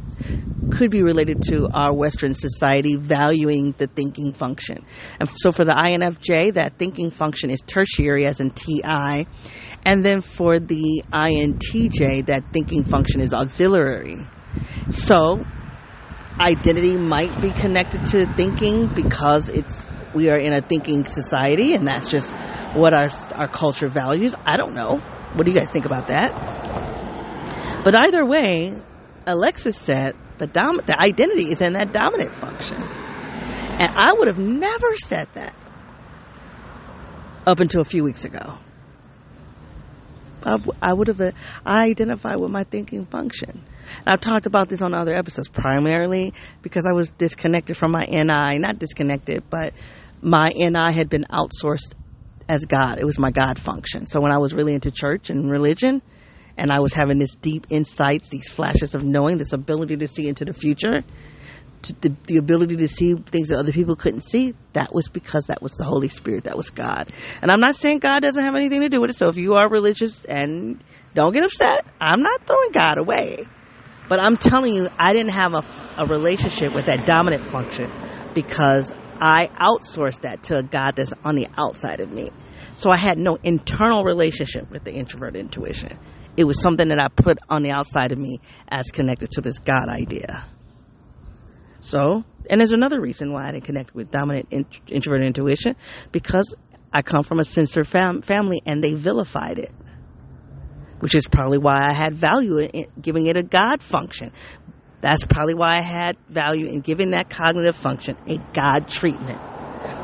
[0.70, 4.84] could be related to our Western society valuing the thinking function.
[5.20, 9.26] And so for the INFJ, that thinking function is tertiary as in TI.
[9.84, 14.26] And then for the INTJ, that thinking function is auxiliary.
[14.90, 15.44] So
[16.38, 19.82] identity might be connected to thinking because it's
[20.14, 22.32] we are in a thinking society and that's just
[22.74, 24.34] what our our culture values.
[24.44, 24.96] I don't know.
[25.34, 26.32] What do you guys think about that?
[27.84, 28.74] But either way,
[29.26, 32.82] Alexis said the dom- the identity is in that dominant function.
[32.82, 35.54] And I would have never said that
[37.46, 38.58] up until a few weeks ago.
[40.42, 41.32] I, I would have, uh,
[41.64, 43.62] I identified with my thinking function.
[43.98, 48.06] And I've talked about this on other episodes, primarily because I was disconnected from my
[48.06, 49.74] NI, not disconnected, but
[50.22, 51.94] my NI had been outsourced
[52.48, 52.98] as God.
[52.98, 54.06] It was my God function.
[54.06, 56.02] So when I was really into church and religion,
[56.56, 60.26] and I was having this deep insights, these flashes of knowing, this ability to see
[60.28, 61.04] into the future,
[62.00, 65.62] the, the ability to see things that other people couldn't see, that was because that
[65.62, 67.12] was the Holy Spirit, that was God.
[67.42, 69.16] And I'm not saying God doesn't have anything to do with it.
[69.16, 70.82] So if you are religious and
[71.14, 73.46] don't get upset, I'm not throwing God away.
[74.08, 75.64] But I'm telling you, I didn't have a,
[75.98, 77.90] a relationship with that dominant function
[78.34, 82.30] because I outsourced that to a God that's on the outside of me.
[82.74, 85.98] So I had no internal relationship with the introvert intuition.
[86.36, 89.58] It was something that I put on the outside of me as connected to this
[89.58, 90.44] God idea.
[91.80, 95.76] So, and there's another reason why I didn't connect with dominant int- introvert intuition
[96.12, 96.54] because
[96.92, 99.72] I come from a sensor fam- family and they vilified it,
[101.00, 104.32] which is probably why I had value in giving it a God function.
[105.00, 109.40] That's probably why I had value in giving that cognitive function a God treatment.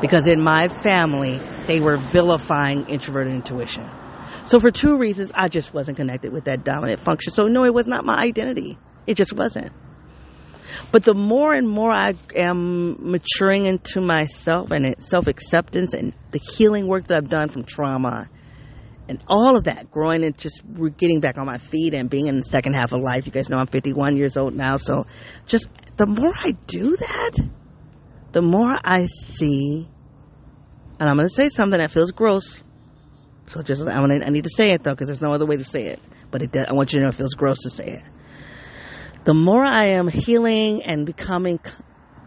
[0.01, 3.89] Because in my family, they were vilifying introverted intuition.
[4.45, 7.33] So for two reasons, I just wasn't connected with that dominant function.
[7.33, 8.77] So no, it was not my identity.
[9.07, 9.71] It just wasn't.
[10.91, 16.39] But the more and more I am maturing into myself and self acceptance and the
[16.39, 18.29] healing work that I've done from trauma
[19.07, 20.61] and all of that, growing and just
[20.97, 23.25] getting back on my feet and being in the second half of life.
[23.25, 24.77] You guys know I'm 51 years old now.
[24.77, 25.05] So
[25.45, 27.49] just the more I do that,
[28.31, 29.87] the more I see,
[30.99, 32.63] and I'm going to say something that feels gross.
[33.47, 35.57] So just, I, want I need to say it though, because there's no other way
[35.57, 35.99] to say it.
[36.31, 38.03] But it, I want you to know it feels gross to say it
[39.23, 41.59] the more I am healing and becoming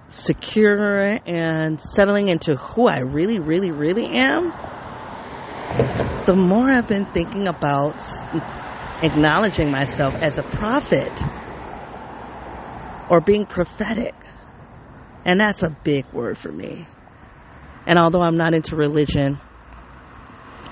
[0.08, 4.52] secure and settling into who I really, really, really am,
[6.26, 8.00] the more I've been thinking about
[9.02, 11.12] acknowledging myself as a prophet
[13.08, 14.14] or being prophetic.
[15.24, 16.86] And that's a big word for me.
[17.86, 19.38] And although I'm not into religion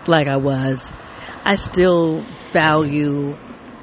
[0.07, 0.93] like I was,
[1.45, 2.21] I still
[2.53, 3.37] value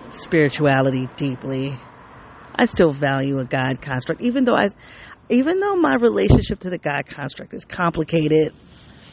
[0.10, 1.76] spirituality deeply
[2.62, 4.70] I still value a God construct, even though I,
[5.30, 8.54] even though my relationship to the God construct is complicated.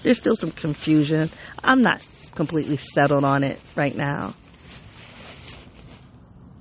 [0.02, 1.30] There's still some confusion.
[1.62, 4.34] I'm not completely settled on it right now.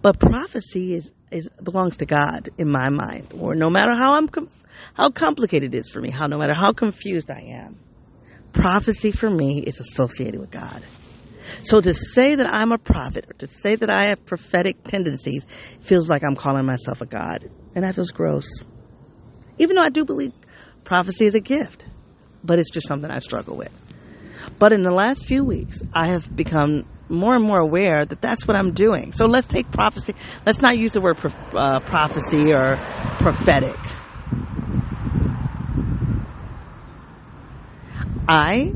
[0.02, 4.28] But prophecy is, is belongs to God in my mind, or no matter how I'm
[4.94, 7.78] how complicated it is for me, how no matter how confused I am,
[8.54, 10.82] prophecy for me is associated with God.
[11.64, 15.46] So to say that I'm a prophet or to say that I have prophetic tendencies
[15.80, 17.50] feels like I'm calling myself a god.
[17.76, 18.48] And that feels gross.
[19.58, 20.34] Even though I do believe
[20.84, 21.86] prophecy is a gift,
[22.48, 23.72] but it's just something I struggle with.
[24.58, 28.48] But in the last few weeks, I have become more and more aware that that's
[28.48, 29.14] what I'm doing.
[29.14, 30.16] So let's take prophecy.
[30.46, 31.20] Let's not use the word
[31.54, 32.78] uh, prophecy or
[33.20, 33.78] prophetic.
[38.28, 38.74] I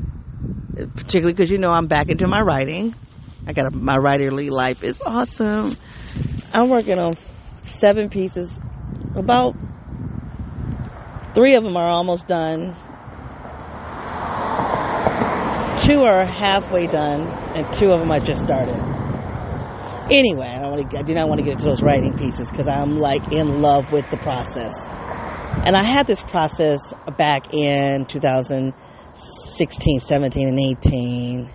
[0.95, 2.95] particularly because you know I'm back into my writing.
[3.45, 5.75] I got a, my writerly life is awesome.
[6.53, 7.15] I'm working on
[7.63, 8.57] seven pieces.
[9.15, 9.55] About
[11.33, 12.75] three of them are almost done.
[15.83, 17.21] Two are halfway done,
[17.55, 18.79] and two of them I just started.
[20.11, 20.97] Anyway, I don't want to.
[20.99, 23.91] I do not want to get into those writing pieces because I'm like in love
[23.91, 24.73] with the process.
[25.63, 31.53] And I had this process back in 2016, 17, and 18.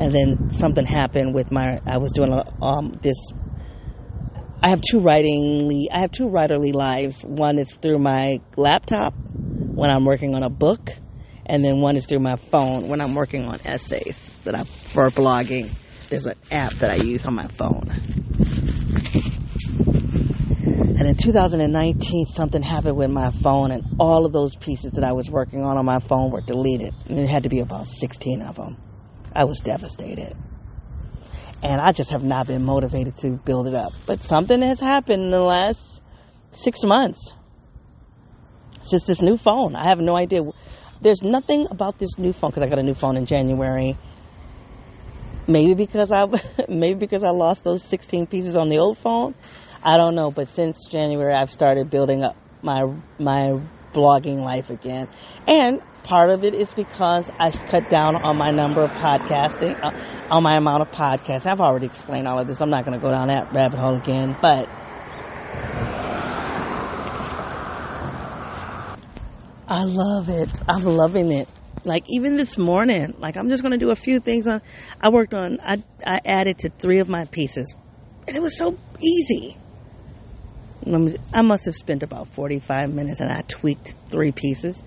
[0.00, 3.16] And then something happened with my, I was doing um, this,
[4.62, 7.22] I have two writing, I have two writerly lives.
[7.22, 10.90] One is through my laptop when I'm working on a book,
[11.46, 15.10] and then one is through my phone when I'm working on essays that I, for
[15.10, 15.70] blogging.
[16.08, 17.90] There's an app that I use on my phone.
[20.96, 25.12] And in 2019, something happened with my phone, and all of those pieces that I
[25.12, 26.94] was working on on my phone were deleted.
[27.08, 28.76] And it had to be about 16 of them.
[29.34, 30.32] I was devastated.
[31.62, 33.92] And I just have not been motivated to build it up.
[34.06, 36.00] But something has happened in the last
[36.52, 37.32] six months
[38.82, 39.74] since this new phone.
[39.74, 40.42] I have no idea.
[41.00, 43.96] There's nothing about this new phone because I got a new phone in January.
[45.46, 46.26] Maybe because I
[46.68, 49.34] maybe because I lost those 16 pieces on the old phone.
[49.82, 53.60] I don't know, but since January, I've started building up my my
[53.92, 55.08] blogging life again.
[55.46, 59.92] And part of it is because I cut down on my number of podcasting, uh,
[60.30, 61.46] on my amount of podcasts.
[61.46, 62.60] I've already explained all of this.
[62.60, 64.68] I'm not going to go down that rabbit hole again, but
[69.66, 70.50] I love it.
[70.68, 71.48] I'm loving it.
[71.84, 74.62] Like even this morning, like I'm just going to do a few things on,
[75.00, 77.74] I worked on, I, I added to three of my pieces
[78.26, 79.56] and it was so easy.
[81.32, 84.82] I must have spent about 45 minutes and I tweaked three pieces.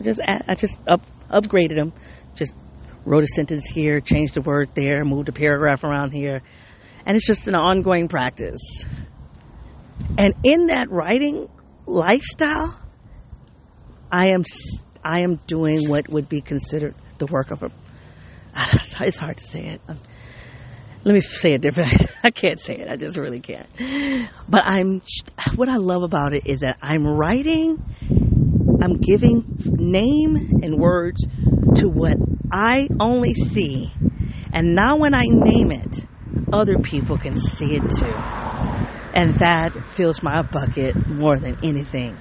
[0.00, 1.92] I just, I just up, upgraded them.
[2.34, 2.54] Just
[3.04, 6.42] wrote a sentence here, changed a word there, moved a paragraph around here.
[7.04, 8.60] And it's just an ongoing practice.
[10.18, 11.48] And in that writing
[11.86, 12.78] lifestyle,
[14.10, 14.44] I am,
[15.02, 17.70] I am doing what would be considered the work of a,
[19.00, 19.98] it's hard to say it um,
[21.06, 22.04] let me say it different.
[22.24, 22.90] I can't say it.
[22.90, 23.68] I just really can't.
[24.48, 25.02] But I'm,
[25.54, 27.80] what I love about it is that I'm writing,
[28.82, 31.24] I'm giving name and words
[31.76, 32.16] to what
[32.50, 33.92] I only see.
[34.52, 36.04] And now when I name it,
[36.52, 38.14] other people can see it too.
[39.14, 42.18] And that fills my bucket more than anything.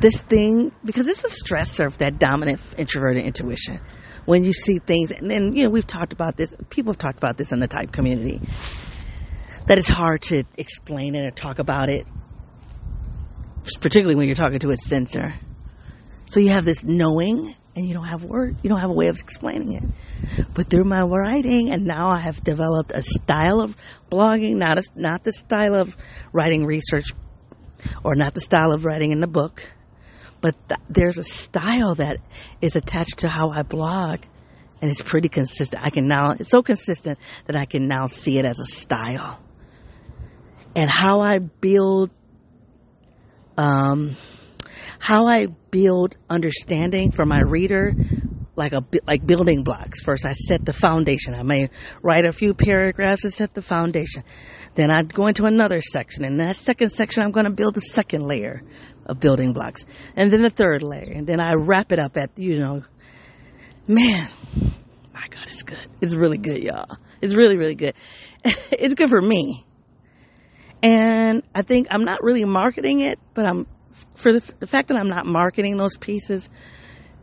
[0.00, 3.80] This thing, because it's a stressor of that dominant introverted intuition
[4.26, 7.16] when you see things, and then, you know, we've talked about this, people have talked
[7.18, 8.38] about this in the type community,
[9.66, 12.06] that it's hard to explain it or talk about it,
[13.80, 15.32] particularly when you're talking to a sensor.
[16.26, 19.08] So you have this knowing, and you don't have word, you don't have a way
[19.08, 20.46] of explaining it.
[20.54, 23.74] But through my writing, and now I have developed a style of
[24.10, 25.96] blogging, not a, not the style of
[26.32, 27.06] writing research,
[28.04, 29.72] or not the style of writing in the book
[30.40, 32.18] but th- there's a style that
[32.60, 34.20] is attached to how I blog
[34.80, 35.84] and it's pretty consistent.
[35.84, 39.42] I can now, it's so consistent that I can now see it as a style.
[40.76, 42.10] And how I build,
[43.56, 44.16] um,
[44.98, 47.94] how I build understanding for my reader,
[48.54, 50.02] like a like building blocks.
[50.02, 51.34] First, I set the foundation.
[51.34, 51.70] I may
[52.02, 54.24] write a few paragraphs to set the foundation.
[54.74, 56.24] Then I go into another section.
[56.24, 58.62] In that second section, I'm going to build a second layer
[59.08, 59.84] of building blocks.
[60.14, 61.12] And then the third layer.
[61.12, 62.82] And then I wrap it up at, you know,
[63.86, 64.28] man,
[65.12, 65.86] my God, it's good.
[66.00, 66.96] It's really good, y'all.
[67.20, 67.94] It's really, really good.
[68.44, 69.64] it's good for me.
[70.82, 73.66] And I think I'm not really marketing it, but I'm,
[74.14, 76.48] for the, the fact that I'm not marketing those pieces,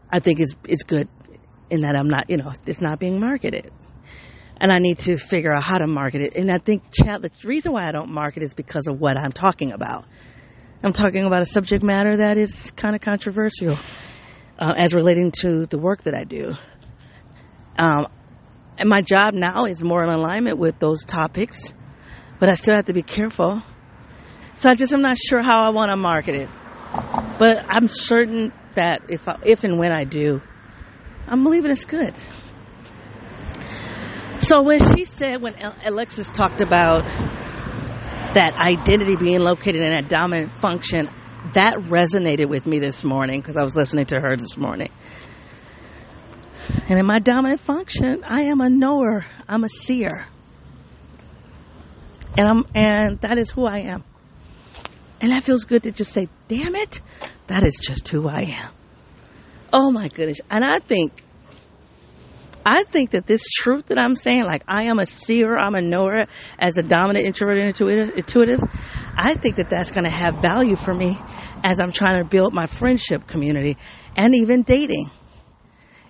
[0.10, 1.08] I think it's, it's good
[1.70, 3.72] in that I'm not, you know, it's not being marketed.
[4.58, 6.36] And I need to figure out how to market it.
[6.36, 9.72] And I think the reason why I don't market is because of what I'm talking
[9.72, 10.06] about.
[10.86, 13.76] I'm talking about a subject matter that is kind of controversial
[14.60, 16.54] uh, as relating to the work that I do.
[17.76, 18.06] Um,
[18.78, 21.74] and my job now is more in alignment with those topics,
[22.38, 23.64] but I still have to be careful.
[24.58, 26.50] So I just am not sure how I want to market it,
[27.40, 30.40] but I'm certain that if I, if and when I do,
[31.26, 32.14] I'm believing it's good.
[34.42, 37.06] So when she said, when Alexis talked about
[38.36, 41.10] that identity being located in that dominant function,
[41.54, 44.92] that resonated with me this morning because I was listening to her this morning.
[46.90, 49.26] And in my dominant function, I am a knower.
[49.48, 50.26] I'm a seer.
[52.38, 54.04] And I'm and that is who I am.
[55.22, 57.00] And that feels good to just say, damn it,
[57.48, 58.72] that is just who I am.
[59.72, 60.42] Oh my goodness.
[60.52, 61.24] And I think
[62.66, 65.82] I think that this truth that I'm saying, like I am a seer, I'm a
[65.82, 66.26] knower
[66.58, 68.60] as a dominant introvert intuitive, intuitive
[69.18, 71.18] I think that that's going to have value for me
[71.64, 73.78] as I'm trying to build my friendship community
[74.16, 75.10] and even dating.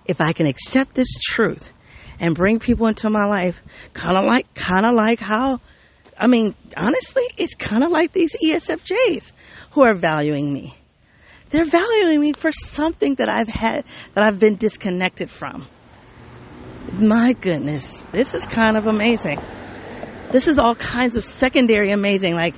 [0.04, 1.72] If I can accept this truth
[2.18, 5.60] and bring people into my life, kind of like, kind of like how,
[6.18, 9.32] I mean, honestly, it's kind of like these ESFJs
[9.72, 10.74] who are valuing me.
[11.50, 13.84] They're valuing me for something that I've had,
[14.14, 15.66] that I've been disconnected from
[16.92, 19.40] my goodness, this is kind of amazing.
[20.30, 22.34] This is all kinds of secondary amazing.
[22.34, 22.54] Like,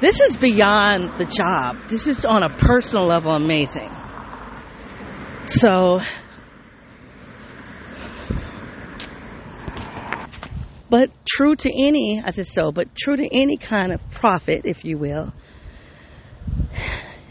[0.00, 1.88] this is beyond the job.
[1.88, 3.90] This is on a personal level amazing.
[5.44, 6.00] So,
[10.88, 14.84] but true to any, I said so, but true to any kind of prophet, if
[14.84, 15.32] you will,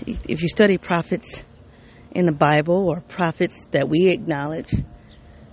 [0.05, 1.43] if you study prophets
[2.12, 4.74] in the Bible or prophets that we acknowledge,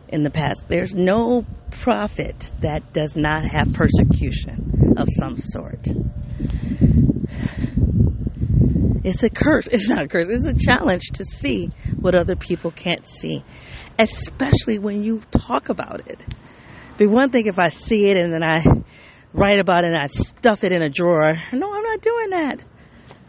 [0.09, 0.69] in the past.
[0.69, 5.87] There's no prophet that does not have persecution of some sort.
[9.05, 9.67] It's a curse.
[9.67, 10.29] It's not a curse.
[10.29, 13.45] It's a challenge to see what other people can't see,
[13.99, 16.19] especially when you talk about it.
[16.97, 18.65] Be one thing if I see it and then I
[19.35, 21.37] write about it and I stuff it in a drawer.
[21.53, 22.61] No, I'm not doing that.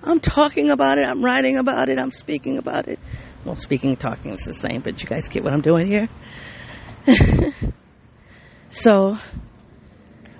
[0.04, 1.06] I'm talking about it.
[1.06, 1.98] I'm writing about it.
[1.98, 3.00] I'm speaking about it.
[3.44, 6.08] Well, speaking talking is the same, but you guys get what I'm doing here.
[8.70, 9.18] so,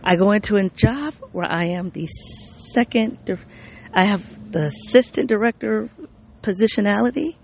[0.04, 3.18] I go into a job where I am the second,
[3.94, 5.90] I have the assistant director
[6.42, 7.36] positionality,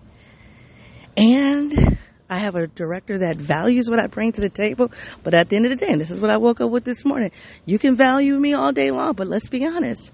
[1.18, 1.98] and
[2.30, 4.92] I have a director that values what I bring to the table.
[5.24, 6.86] But at the end of the day, and this is what I woke up with
[6.86, 7.32] this morning,
[7.66, 10.12] you can value me all day long, but let's be honest.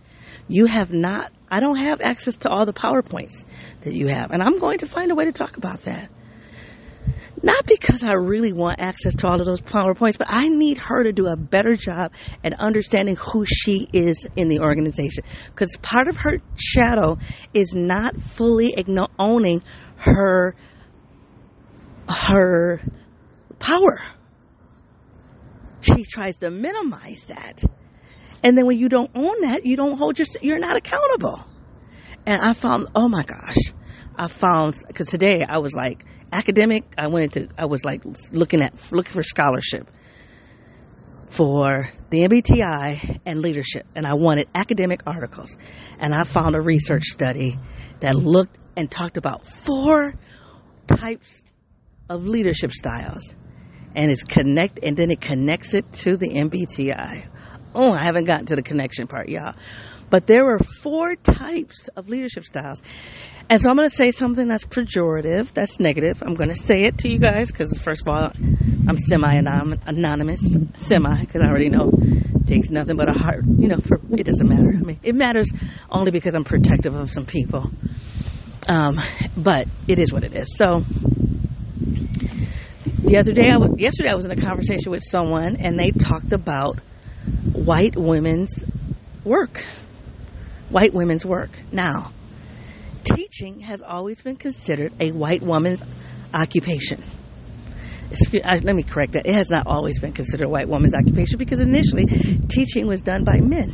[0.48, 3.46] You have not, I don't have access to all the PowerPoints
[3.82, 4.32] that you have.
[4.32, 6.10] And I'm going to find a way to talk about that.
[7.44, 11.04] Not because I really want access to all of those PowerPoints, but I need her
[11.04, 12.12] to do a better job
[12.44, 15.24] at understanding who she is in the organization.
[15.46, 17.20] Because part of her shadow
[17.54, 18.74] is not fully
[19.20, 19.62] owning
[19.98, 20.56] her
[22.10, 22.82] her
[23.60, 24.02] power.
[25.82, 27.64] She tries to minimize that.
[28.44, 31.46] And then when you don't own that, you don't hold your, you're not accountable.
[32.26, 33.74] And I found, oh my gosh,
[34.18, 38.02] I found, cause today I was like, academic, I went into, I was like
[38.32, 39.90] looking at, looking for scholarship
[41.30, 43.86] for the MBTI and leadership.
[43.96, 45.56] And I wanted academic articles.
[46.00, 47.60] And I found a research study
[48.00, 50.14] that looked and talked about four
[50.88, 51.44] types
[52.10, 53.36] of leadership styles.
[53.96, 57.28] And it's connect, and then it connects it to the MBTI.
[57.74, 59.56] Oh, I haven't gotten to the connection part, y'all.
[60.10, 62.82] But there were four types of leadership styles.
[63.50, 66.22] And so I'm going to say something that's pejorative, that's negative.
[66.22, 68.30] I'm going to say it to you guys because, first of all,
[68.88, 70.42] I'm semi anonymous,
[70.74, 73.46] semi, because I already know it takes nothing but a heart.
[73.46, 74.70] You know, for it doesn't matter.
[74.70, 75.50] I mean, it matters
[75.90, 77.72] only because I'm protective of some people.
[78.68, 79.00] Um,
[79.38, 80.58] but it is what it is.
[80.58, 80.84] So
[83.04, 85.92] the other day, I was, yesterday, I was in a conversation with someone, and they
[85.92, 86.80] talked about
[87.54, 88.66] white women's
[89.24, 89.64] work.
[90.70, 91.52] White women's work.
[91.72, 92.12] Now,
[93.14, 95.84] teaching has always been considered a white woman's
[96.34, 97.02] occupation.
[98.12, 99.26] Excuse, uh, let me correct that.
[99.26, 102.06] It has not always been considered a white woman's occupation because initially
[102.48, 103.74] teaching was done by men.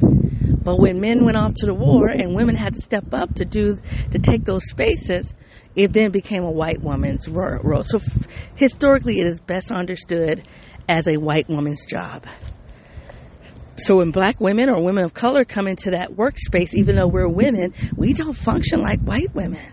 [0.00, 3.44] But when men went off to the war and women had to step up to
[3.44, 3.76] do
[4.10, 5.32] to take those spaces,
[5.74, 7.82] it then became a white woman's role.
[7.82, 10.42] So f- historically, it is best understood
[10.88, 12.24] as a white woman's job.
[13.78, 17.28] So when black women or women of color come into that workspace, even though we're
[17.28, 19.64] women, we don't function like white women.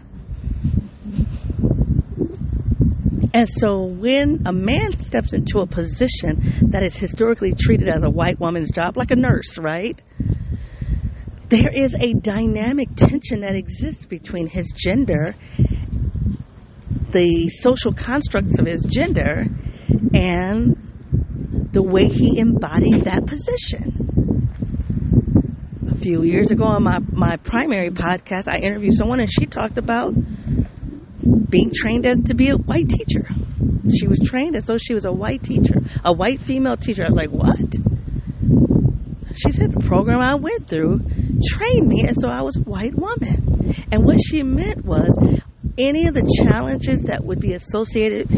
[3.34, 6.40] And so when a man steps into a position
[6.70, 10.00] that is historically treated as a white woman's job, like a nurse, right?
[11.50, 15.36] There is a dynamic tension that exists between his gender,
[17.12, 19.48] the social constructs of his gender,
[20.14, 20.85] and
[21.76, 24.48] the way he embodies that position.
[25.92, 29.78] A few years ago on my, my primary podcast, I interviewed someone and she talked
[29.78, 30.14] about
[31.50, 33.28] being trained as to be a white teacher.
[33.94, 37.04] She was trained as though she was a white teacher, a white female teacher.
[37.04, 37.60] I was like, what?
[39.36, 41.02] She said the program I went through
[41.46, 43.76] trained me as though I was a white woman.
[43.92, 45.10] And what she meant was
[45.78, 48.30] any of the challenges that would be associated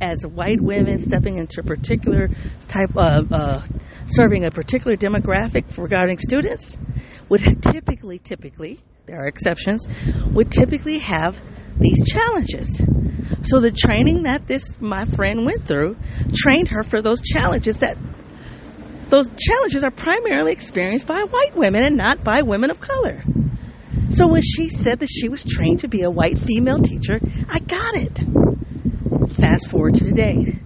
[0.00, 2.28] as white women stepping into a particular
[2.68, 3.60] type of uh,
[4.06, 6.78] serving a particular demographic regarding students
[7.28, 9.86] would typically, typically, there are exceptions,
[10.32, 11.38] would typically have
[11.78, 12.80] these challenges.
[13.42, 15.96] So the training that this my friend went through
[16.34, 17.96] trained her for those challenges that
[19.08, 23.22] those challenges are primarily experienced by white women and not by women of color.
[24.10, 27.58] So when she said that she was trained to be a white female teacher, I
[27.58, 28.18] got it.
[29.34, 30.58] Fast forward to today.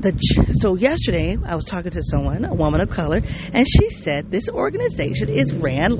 [0.00, 0.12] The,
[0.60, 3.20] so yesterday I was talking to someone, a woman of color,
[3.52, 5.96] and she said this organization is ran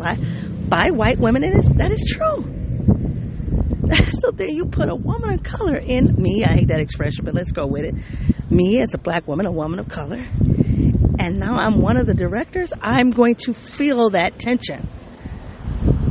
[0.68, 2.54] by white women, and that is true.
[4.20, 6.44] so then you put a woman of color in me.
[6.44, 7.94] I hate that expression, but let's go with it.
[8.50, 12.14] Me as a black woman, a woman of color, and now I'm one of the
[12.14, 12.72] directors.
[12.80, 14.88] I'm going to feel that tension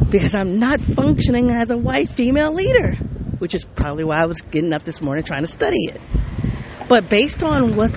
[0.10, 2.94] because I'm not functioning as a white female leader,
[3.40, 6.02] which is probably why I was getting up this morning trying to study it.
[6.88, 7.92] But based on what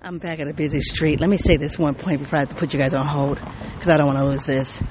[0.00, 2.48] I'm back at a busy street, let me say this one point before I have
[2.50, 4.82] to put you guys on hold because I don't want to lose this.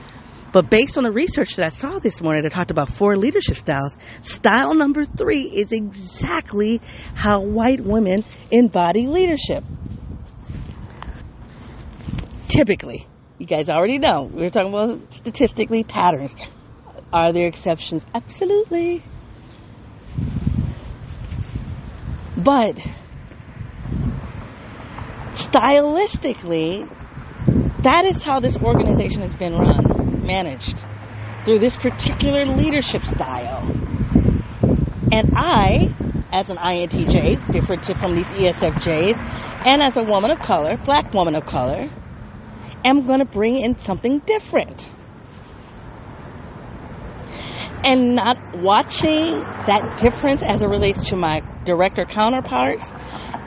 [0.52, 3.58] But based on the research that I saw this morning that talked about four leadership
[3.58, 6.80] styles, style number three is exactly
[7.16, 9.64] how white women embody leadership.
[12.50, 13.08] Typically,
[13.44, 14.24] you guys already know.
[14.24, 16.34] We are talking about statistically patterns.
[17.12, 18.06] Are there exceptions?
[18.16, 19.04] Absolutely.
[22.38, 22.78] But
[25.34, 26.90] stylistically,
[27.84, 30.80] that is how this organization has been run, managed.
[31.44, 33.70] through this particular leadership style.
[35.12, 35.94] And I,
[36.32, 41.36] as an INTJ, different from these ESFJs, and as a woman of color, black woman
[41.36, 41.90] of color,
[42.84, 44.90] am going to bring in something different.
[47.84, 52.90] And not watching that difference as it relates to my director counterparts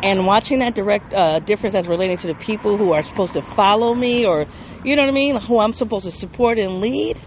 [0.02, 3.42] and watching that direct uh, difference as relating to the people who are supposed to
[3.42, 4.46] follow me or
[4.84, 7.18] you know what I mean, who I'm supposed to support and lead.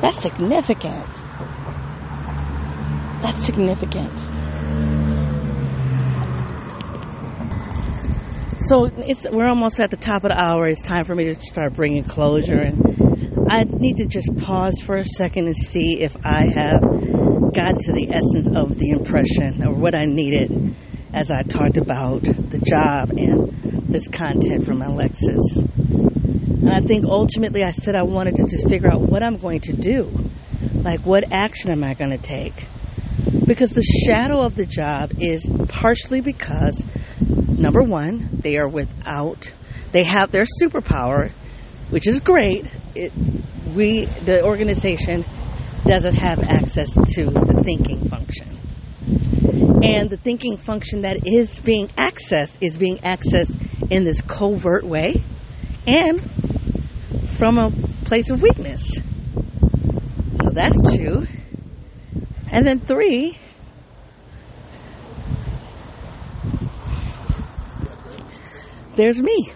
[0.00, 1.06] That's significant.
[3.20, 4.16] That's significant.
[8.60, 10.66] So it's we're almost at the top of the hour.
[10.66, 14.96] It's time for me to start bringing closure, and I need to just pause for
[14.96, 19.74] a second and see if I have gotten to the essence of the impression or
[19.74, 20.74] what I needed
[21.12, 23.52] as I talked about the job and
[23.88, 25.58] this content from Alexis.
[25.58, 29.60] And I think ultimately I said I wanted to just figure out what I'm going
[29.60, 30.10] to do.
[30.74, 32.66] Like, what action am I going to take?
[33.46, 36.84] Because the shadow of the job is partially because,
[37.58, 39.52] number one, they are without,
[39.92, 41.30] they have their superpower,
[41.90, 42.66] which is great.
[42.94, 43.12] It,
[43.74, 45.24] we, the organization,
[45.84, 48.48] doesn't have access to the thinking function.
[49.82, 53.56] And the thinking function that is being accessed is being accessed
[53.90, 55.22] in this covert way
[55.86, 56.20] and
[57.38, 57.70] from a
[58.04, 58.98] place of weakness.
[60.42, 61.26] So that's two.
[62.50, 63.38] And then three,
[68.98, 69.52] there's me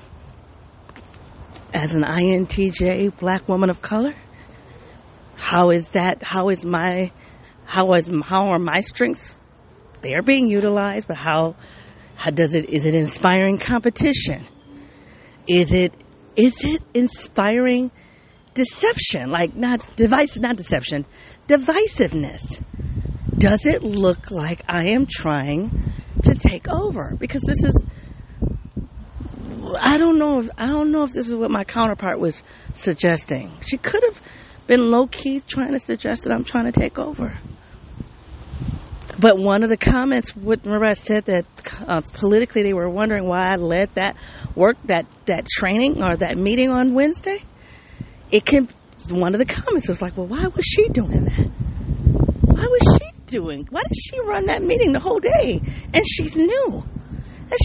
[1.75, 4.15] as an INTJ black woman of color.
[5.35, 6.23] How is that?
[6.23, 7.11] How is my,
[7.65, 9.41] how is, how are my strengths?
[10.01, 11.57] They are being utilized, but how,
[12.15, 14.45] how does it, is it inspiring competition?
[15.49, 15.93] Is it,
[16.37, 17.91] is it inspiring
[18.55, 19.33] deception?
[19.33, 21.05] Like not device, not deception,
[21.49, 22.63] divisiveness.
[23.37, 25.83] Does it look like I am trying
[26.23, 27.17] to take over?
[27.19, 27.85] Because this is,
[29.81, 32.43] I don't know if, I don't know if this is what my counterpart was
[32.75, 33.53] suggesting.
[33.67, 34.21] She could have
[34.67, 37.39] been low key trying to suggest that I'm trying to take over.
[39.19, 41.45] But one of the comments, what Marat said that
[41.87, 44.17] uh, politically they were wondering why I led that
[44.55, 47.39] work, that, that training or that meeting on Wednesday.
[48.31, 48.69] It can,
[49.11, 51.51] one of the comments was like, well, why was she doing that?
[52.43, 53.67] Why was she doing?
[53.71, 55.61] Why did she run that meeting the whole day?
[55.93, 56.85] And she's new.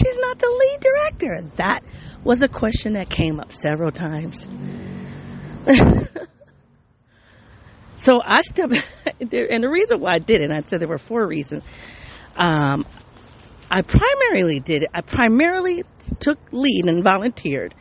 [0.02, 1.42] She's not the lead director.
[1.56, 1.84] That
[2.24, 4.46] was a question that came up several times.
[7.98, 8.74] So I stepped
[9.20, 11.64] and the reason why I did it, I said there were four reasons.
[12.36, 12.86] Um,
[13.70, 14.90] I primarily did it.
[14.94, 15.82] I primarily
[16.20, 17.74] took lead and volunteered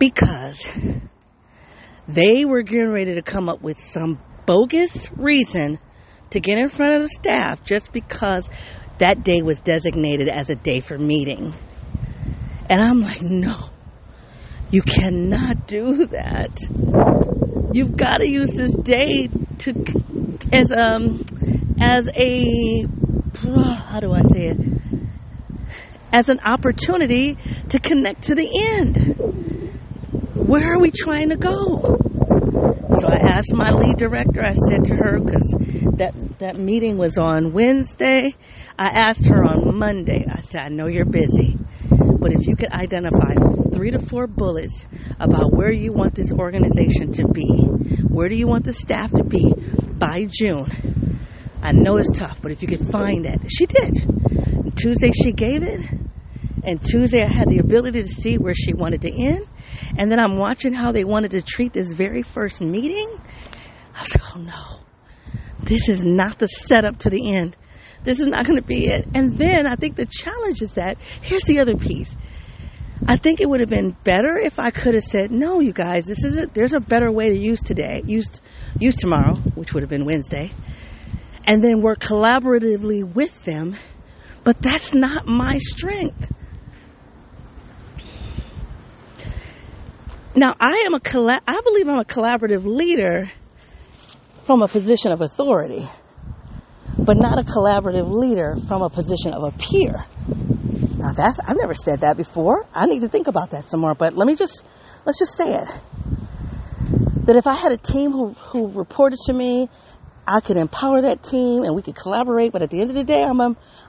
[0.00, 0.66] because
[2.08, 5.78] they were getting ready to come up with some bogus reason
[6.30, 8.50] to get in front of the staff just because
[8.98, 11.52] that day was designated as a day for meeting.
[12.68, 13.70] And I'm like, no,
[14.70, 16.58] you cannot do that.
[17.72, 19.28] You've got to use this day
[19.58, 19.74] to
[20.52, 21.24] as um
[21.80, 22.82] as a
[23.42, 24.58] how do I say it?
[26.12, 27.36] As an opportunity
[27.70, 29.16] to connect to the end.
[30.34, 31.98] Where are we trying to go?
[32.98, 34.42] So I asked my lead director.
[34.42, 35.54] I said to her because
[35.98, 38.34] that that meeting was on Wednesday.
[38.78, 40.26] I asked her on Monday.
[40.30, 41.56] I said, "I know you're busy,
[41.90, 43.34] but if you could identify
[43.76, 44.86] three to four bullets
[45.20, 47.46] about where you want this organization to be.
[48.08, 50.66] Where do you want the staff to be by June?
[51.62, 53.40] I know it's tough, but if you could find that.
[53.50, 53.94] She did.
[54.06, 55.80] And Tuesday she gave it.
[56.64, 59.46] And Tuesday I had the ability to see where she wanted to end.
[59.98, 63.08] And then I'm watching how they wanted to treat this very first meeting.
[63.94, 67.56] I was like, oh no, this is not the setup to the end.
[68.06, 69.08] This is not going to be it.
[69.14, 72.16] And then I think the challenge is that here's the other piece.
[73.08, 76.04] I think it would have been better if I could have said, "No, you guys,
[76.06, 76.54] this is it.
[76.54, 78.30] There's a better way to use today, use
[78.78, 80.52] use tomorrow, which would have been Wednesday,
[81.44, 83.76] and then work collaboratively with them."
[84.44, 86.32] But that's not my strength.
[90.36, 93.28] Now, I am a colla- I believe I'm a collaborative leader
[94.44, 95.88] from a position of authority,
[97.06, 100.04] but not a collaborative leader from a position of a peer.
[100.98, 102.66] Now that's, I've never said that before.
[102.74, 104.64] I need to think about that some more, but let me just,
[105.04, 105.68] let's just say it.
[107.26, 109.68] That if I had a team who, who reported to me,
[110.26, 113.04] I could empower that team and we could collaborate, but at the end of the
[113.04, 113.40] day, I'm,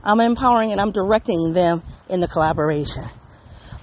[0.03, 3.03] I'm empowering and I'm directing them in the collaboration.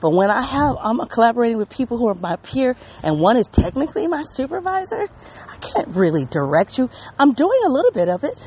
[0.01, 3.49] But when I have, I'm collaborating with people who are my peer and one is
[3.49, 5.09] technically my supervisor,
[5.49, 6.89] I can't really direct you.
[7.19, 8.39] I'm doing a little bit of it,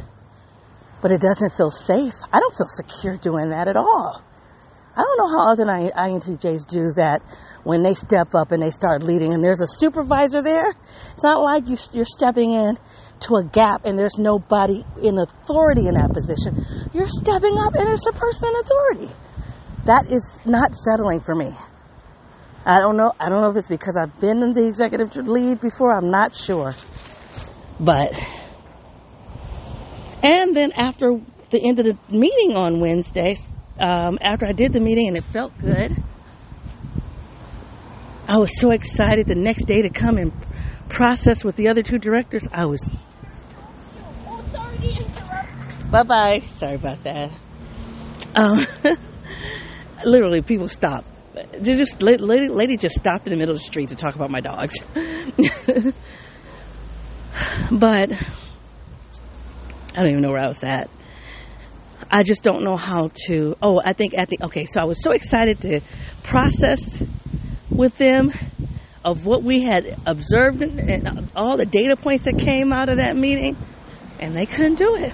[1.01, 2.13] but it doesn't feel safe.
[2.31, 4.23] I don't feel secure doing that at all.
[4.95, 7.21] I don't know how other INTJs do that
[7.63, 10.73] when they step up and they start leading and there's a supervisor there.
[11.11, 12.79] It's not like you, you're stepping in
[13.21, 16.55] to a gap and there's nobody in authority in that position.
[16.93, 19.13] You're stepping up and there's a person in authority.
[19.85, 21.51] That is not settling for me.
[22.65, 23.13] I don't know.
[23.19, 25.95] I don't know if it's because I've been in the executive lead before.
[25.95, 26.75] I'm not sure.
[27.79, 28.13] But,
[30.23, 33.37] and then after the end of the meeting on Wednesday,
[33.79, 35.95] um, after I did the meeting and it felt good,
[38.27, 40.33] I was so excited the next day to come and
[40.89, 42.47] process with the other two directors.
[42.51, 42.81] I was
[45.89, 46.39] Bye bye.
[46.57, 47.31] Sorry about that.
[48.35, 48.65] Um,
[50.05, 51.05] literally, people stop.
[51.33, 54.29] They just lady, lady just stopped in the middle of the street to talk about
[54.29, 54.75] my dogs.
[57.71, 58.11] but
[59.97, 60.91] I don't even know where I was at.
[62.11, 63.57] I just don't know how to.
[63.63, 64.65] Oh, I think at the okay.
[64.65, 65.81] So I was so excited to
[66.21, 67.03] process
[67.71, 68.31] with them
[69.03, 73.15] of what we had observed and all the data points that came out of that
[73.15, 73.57] meeting,
[74.19, 75.13] and they couldn't do it.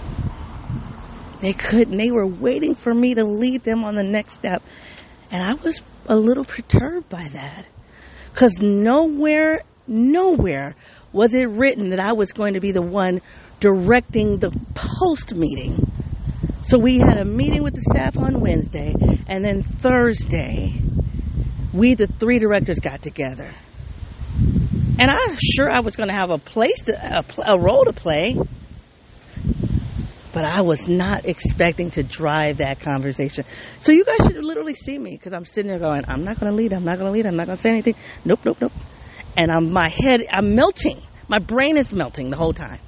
[1.40, 1.98] They couldn't.
[1.98, 4.62] They were waiting for me to lead them on the next step.
[5.32, 7.66] And I was a little perturbed by that.
[8.34, 10.76] Because nowhere, nowhere
[11.14, 13.22] was it written that I was going to be the one
[13.64, 15.90] directing the post meeting.
[16.64, 18.94] So we had a meeting with the staff on Wednesday,
[19.26, 20.82] and then Thursday,
[21.72, 23.52] we, the three directors, got together.
[25.00, 27.94] And I'm sure I was going to have a place, to, a, a role to
[27.94, 28.38] play
[30.34, 33.46] but I was not expecting to drive that conversation.
[33.80, 36.52] So you guys should literally see me because I'm sitting there going, I'm not going
[36.52, 36.74] to lead.
[36.74, 37.28] I'm not going to lead.
[37.28, 37.94] I'm not going to say anything.
[38.26, 38.72] Nope, nope, nope.
[39.38, 41.00] And I'm, my head, I'm melting.
[41.28, 42.80] My brain is melting the whole time.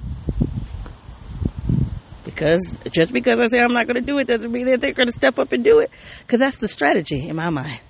[2.36, 4.92] Because just because I say I'm not going to do it doesn't mean that they're
[4.92, 5.90] going to step up and do it.
[6.18, 7.80] Because that's the strategy in my mind.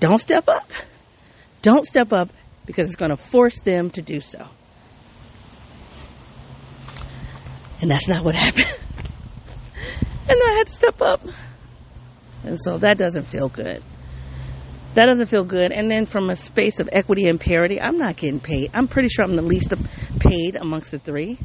[0.00, 0.68] Don't step up.
[1.62, 2.30] Don't step up
[2.66, 4.44] because it's going to force them to do so.
[7.80, 8.74] And that's not what happened.
[10.28, 11.20] and I had to step up.
[12.42, 13.84] And so that doesn't feel good.
[14.94, 15.70] That doesn't feel good.
[15.70, 18.72] And then from a space of equity and parity, I'm not getting paid.
[18.74, 19.72] I'm pretty sure I'm the least
[20.18, 21.38] paid amongst the three.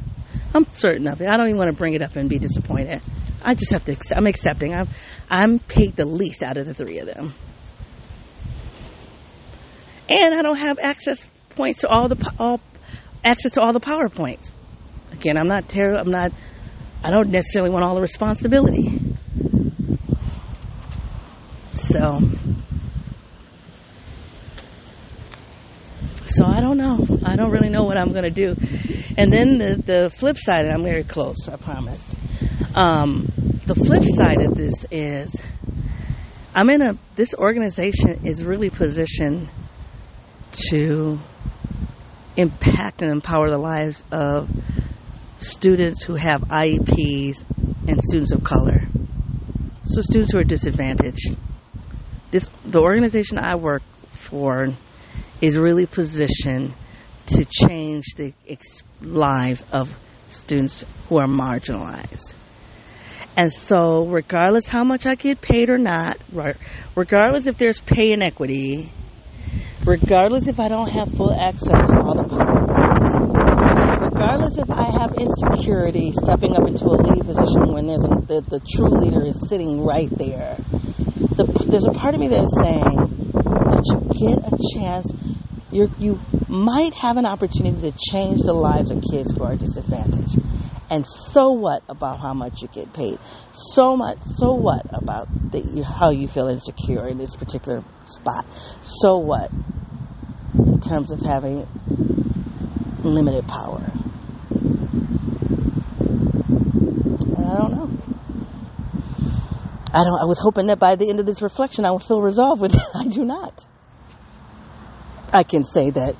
[0.53, 1.27] I'm certain of it.
[1.27, 3.01] I don't even want to bring it up and be disappointed.
[3.43, 3.91] I just have to.
[3.91, 4.73] Accept, I'm accepting.
[4.73, 4.87] I'm
[5.29, 7.33] I'm paid the least out of the three of them,
[10.09, 12.59] and I don't have access points to all the all
[13.23, 14.51] access to all the powerpoints.
[15.11, 15.99] Again, I'm not terrible.
[15.99, 16.31] I'm not.
[17.03, 18.99] I don't necessarily want all the responsibility.
[21.75, 22.19] So,
[26.35, 27.05] so I don't know.
[27.25, 28.55] I don't really know what I'm going to do.
[29.17, 31.47] And then the the flip side, and I'm very close.
[31.47, 32.15] I promise.
[32.75, 33.31] Um,
[33.65, 35.33] the flip side of this is,
[36.53, 36.97] I'm in a.
[37.15, 39.47] This organization is really positioned
[40.69, 41.19] to
[42.35, 44.49] impact and empower the lives of
[45.37, 47.43] students who have IEPs
[47.87, 48.87] and students of color.
[49.85, 51.35] So students who are disadvantaged.
[52.31, 54.73] This the organization I work for
[55.41, 56.73] is really positioned
[57.27, 59.95] to change the ex- lives of
[60.29, 62.33] students who are marginalized.
[63.37, 66.17] And so, regardless how much I get paid or not,
[66.95, 68.89] regardless if there's pay inequity,
[69.83, 72.23] regardless if I don't have full access to all the
[73.99, 78.41] regardless if I have insecurity stepping up into a lead position when there's a, the,
[78.47, 80.55] the true leader is sitting right there,
[81.35, 83.24] the, there's a part of me that is saying
[83.85, 85.11] you get a chance,
[85.71, 90.39] you you might have an opportunity to change the lives of kids who are disadvantaged.
[90.89, 93.17] And so what about how much you get paid?
[93.51, 94.19] So much.
[94.37, 98.45] So what about the, how you feel insecure in this particular spot?
[98.81, 99.51] So what
[100.53, 101.67] in terms of having
[103.03, 103.91] limited power?
[107.37, 107.91] I don't know.
[109.93, 110.21] I don't.
[110.21, 112.73] I was hoping that by the end of this reflection, I would feel resolved with
[112.75, 112.81] it.
[112.93, 113.65] I do not.
[115.33, 116.15] I can say that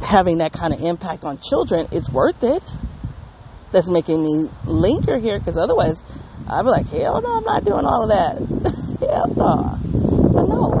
[0.00, 2.62] having that kind of impact on children is worth it.
[3.72, 6.02] That's making me linger here because otherwise,
[6.48, 8.38] I'd be like, hell no, I'm not doing all of that.
[9.00, 9.78] hell no.
[10.32, 10.72] But no.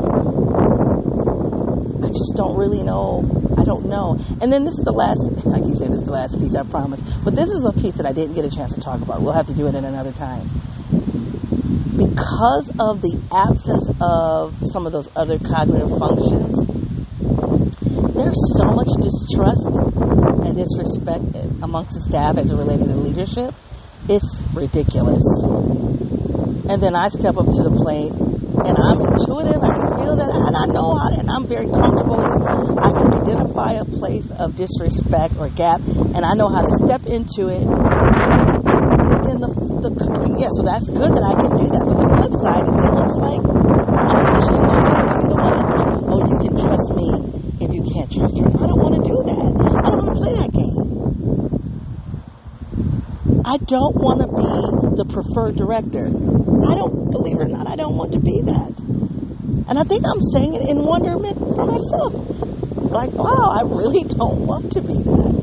[2.04, 4.18] I just don't really know I don't know.
[4.40, 6.62] And then this is the last, I keep saying this is the last piece, I
[6.64, 7.00] promise.
[7.24, 9.22] But this is a piece that I didn't get a chance to talk about.
[9.22, 10.48] We'll have to do it at another time.
[11.96, 16.75] because of the absence of some of those other cognitive functions,
[18.16, 19.68] there's so much distrust
[20.44, 21.24] and disrespect
[21.62, 23.54] amongst the staff as it related to leadership.
[24.08, 25.24] It's ridiculous.
[26.68, 29.62] And then I step up to the plate and I'm intuitive.
[29.62, 32.18] I can feel that, and I know how, and I'm very comfortable.
[32.18, 37.06] I can identify a place of disrespect or gap, and I know how to step
[37.06, 37.62] into it
[39.26, 39.50] then the,
[39.82, 39.90] the
[40.38, 41.82] yeah, so that's good that I can do that.
[41.82, 45.58] But the flip side is it looks like I'm positioning myself to be the one.
[46.06, 47.45] Oh, you can trust me
[47.76, 48.48] you can't trust her.
[48.48, 49.36] I don't want to do that.
[49.36, 50.80] I don't want to play that game.
[53.44, 54.48] I don't want to be
[54.96, 56.08] the preferred director.
[56.08, 57.68] I don't believe it or not.
[57.68, 58.72] I don't want to be that.
[59.68, 62.16] And I think I'm saying it in wonderment for myself.
[62.80, 65.36] Like, wow, I really don't want to be that.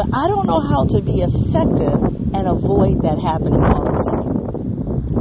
[0.00, 2.00] But I don't know how to be effective
[2.32, 4.32] and avoid that happening all the time.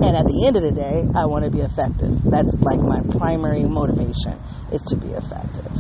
[0.08, 2.24] And at the end of the day, I want to be effective.
[2.24, 4.40] That's like my primary motivation
[4.72, 5.72] is to be effective.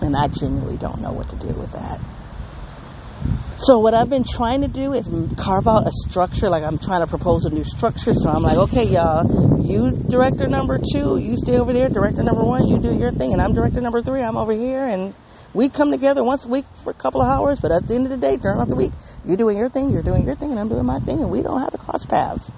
[0.00, 2.00] And I genuinely don't know what to do with that.
[3.58, 6.50] So what I've been trying to do is carve out a structure.
[6.50, 8.12] Like I'm trying to propose a new structure.
[8.12, 11.88] So I'm like, okay, y'all, you director number two, you stay over there.
[11.88, 14.20] Director number one, you do your thing, and I'm director number three.
[14.20, 15.14] I'm over here, and
[15.54, 17.58] we come together once a week for a couple of hours.
[17.58, 18.92] But at the end of the day, during the week,
[19.24, 21.42] you're doing your thing, you're doing your thing, and I'm doing my thing, and we
[21.42, 22.50] don't have to cross paths.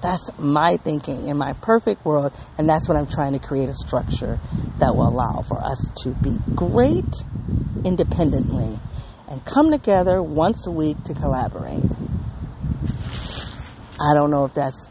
[0.00, 3.74] That's my thinking in my perfect world, and that's what I'm trying to create a
[3.74, 4.38] structure
[4.78, 7.12] that will allow for us to be great
[7.84, 8.78] independently
[9.28, 11.82] and come together once a week to collaborate.
[14.00, 14.86] I don't know if that's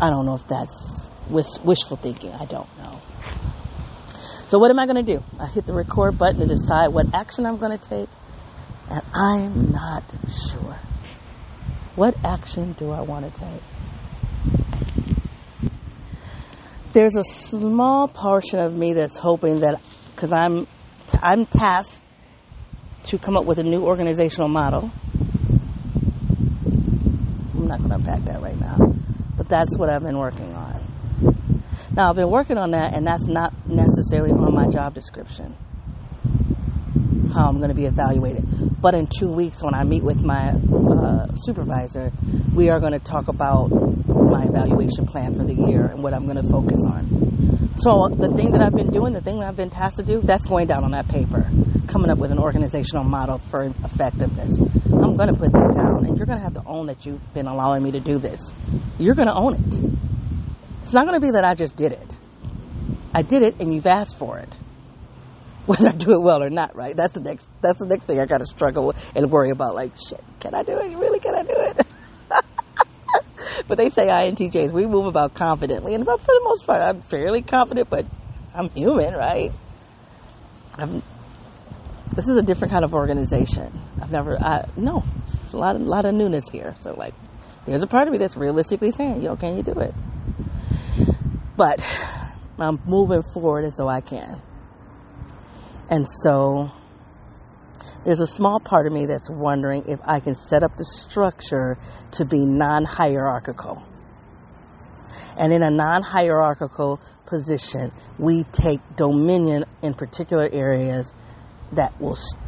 [0.00, 2.30] I don't know if that's wishful thinking.
[2.32, 3.00] I don't know.
[4.46, 5.22] So what am I going to do?
[5.38, 8.08] I hit the record button to decide what action I'm going to take
[8.90, 10.04] and I'm not
[10.50, 10.78] sure.
[11.96, 13.62] What action do I want to take?
[16.98, 19.80] There's a small portion of me that's hoping that,
[20.16, 20.66] because I'm,
[21.22, 22.02] I'm tasked
[23.04, 24.90] to come up with a new organizational model.
[27.54, 28.78] I'm not going to unpack that right now,
[29.36, 31.44] but that's what I've been working on.
[31.92, 35.54] Now, I've been working on that, and that's not necessarily on my job description
[37.30, 38.44] how I'm going to be evaluated.
[38.80, 42.12] But in two weeks, when I meet with my uh, supervisor,
[42.54, 46.24] we are going to talk about my evaluation plan for the year and what I'm
[46.24, 47.76] going to focus on.
[47.78, 50.20] So the thing that I've been doing, the thing that I've been tasked to do,
[50.20, 51.48] that's going down on that paper,
[51.86, 54.58] coming up with an organizational model for effectiveness.
[54.58, 57.32] I'm going to put that down, and you're going to have to own that you've
[57.34, 58.40] been allowing me to do this.
[58.98, 60.00] You're going to own it.
[60.82, 62.16] It's not going to be that I just did it.
[63.14, 64.56] I did it, and you've asked for it
[65.68, 66.96] whether I do it well or not, right?
[66.96, 69.74] That's the next, that's the next thing I gotta struggle with and worry about.
[69.74, 70.96] Like, shit, can I do it?
[70.96, 71.86] Really, can I do it?
[73.68, 75.94] but they say INTJs, we move about confidently.
[75.94, 78.06] And for the most part, I'm fairly confident, but
[78.54, 79.52] I'm human, right?
[80.78, 81.02] I'm,
[82.14, 83.78] this is a different kind of organization.
[84.00, 85.04] I've never, I, no,
[85.52, 86.76] a lot of, lot of newness here.
[86.80, 87.12] So like,
[87.66, 89.94] there's a part of me that's realistically saying, yo, can you do it?
[91.58, 91.84] But
[92.58, 94.40] I'm moving forward as though I can.
[95.90, 96.70] And so
[98.04, 101.78] there's a small part of me that's wondering if I can set up the structure
[102.12, 103.82] to be non hierarchical.
[105.38, 111.12] And in a non hierarchical position, we take dominion in particular areas
[111.72, 112.42] that will, st-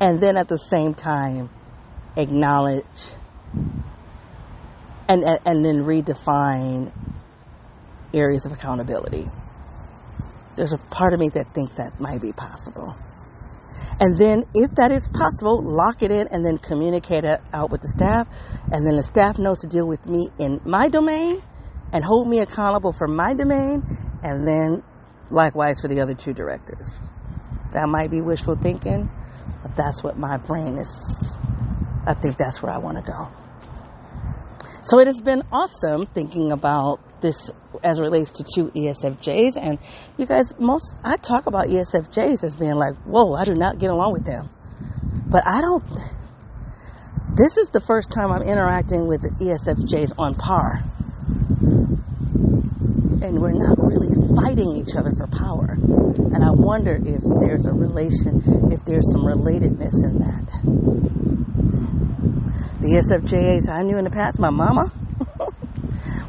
[0.00, 1.50] and then at the same time,
[2.16, 2.84] acknowledge
[5.08, 6.92] and, and, and then redefine
[8.14, 9.26] areas of accountability
[10.58, 12.92] there's a part of me that thinks that might be possible.
[14.00, 17.80] And then, if that is possible, lock it in and then communicate it out with
[17.80, 18.28] the staff.
[18.72, 21.40] And then the staff knows to deal with me in my domain
[21.92, 23.82] and hold me accountable for my domain.
[24.22, 24.82] And then,
[25.30, 26.98] likewise, for the other two directors.
[27.72, 29.10] That might be wishful thinking,
[29.62, 31.36] but that's what my brain is.
[32.06, 33.28] I think that's where I want to go.
[34.82, 37.50] So it has been awesome thinking about this
[37.82, 39.56] as relates to two ESFJs.
[39.56, 39.78] And
[40.16, 43.90] you guys, most, I talk about ESFJs as being like, whoa, I do not get
[43.90, 44.48] along with them.
[45.30, 45.84] But I don't,
[47.36, 50.82] this is the first time I'm interacting with the ESFJs on par.
[53.20, 55.76] And we're not really fighting each other for power.
[56.34, 60.48] And I wonder if there's a relation, if there's some relatedness in that.
[62.80, 64.92] The ESFJs I knew in the past, my mama,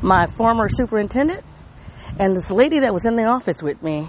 [0.01, 1.43] my former superintendent,
[2.19, 4.07] and this lady that was in the office with me,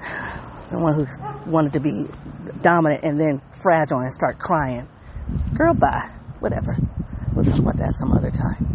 [0.70, 2.06] the one who wanted to be
[2.62, 4.88] dominant and then fragile and start crying.
[5.54, 6.10] Girl, bye.
[6.40, 6.76] Whatever.
[7.34, 8.74] we'll talk about that some other time.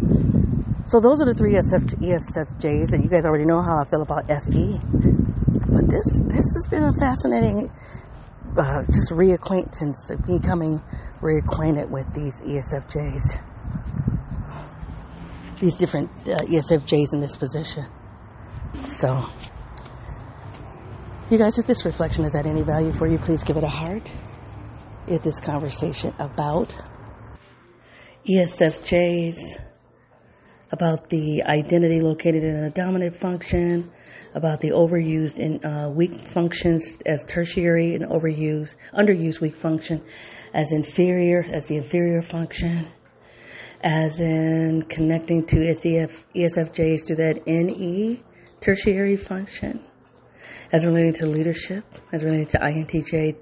[0.86, 4.02] So those are the three SF, ESFJs, and you guys already know how I feel
[4.02, 4.80] about FE.
[5.70, 7.70] But this this has been a fascinating,
[8.58, 10.82] uh, just reacquaintance, becoming
[11.22, 13.38] reacquainted with these ESFJs,
[15.60, 17.86] these different uh, ESFJs in this position.
[18.88, 19.24] So,
[21.30, 23.68] you guys, if this reflection is at any value for you, please give it a
[23.68, 24.10] heart.
[25.06, 26.74] If this conversation about
[28.28, 29.36] ESFJs,
[30.72, 33.90] about the identity located in a dominant function,
[34.34, 40.02] about the overused and uh, weak functions as tertiary and overused, underused weak function
[40.54, 42.88] as inferior, as the inferior function,
[43.82, 48.22] as in connecting to SEF, ESFJs to that NE
[48.60, 49.82] tertiary function,
[50.72, 53.36] as relating to leadership, as relating to INTJ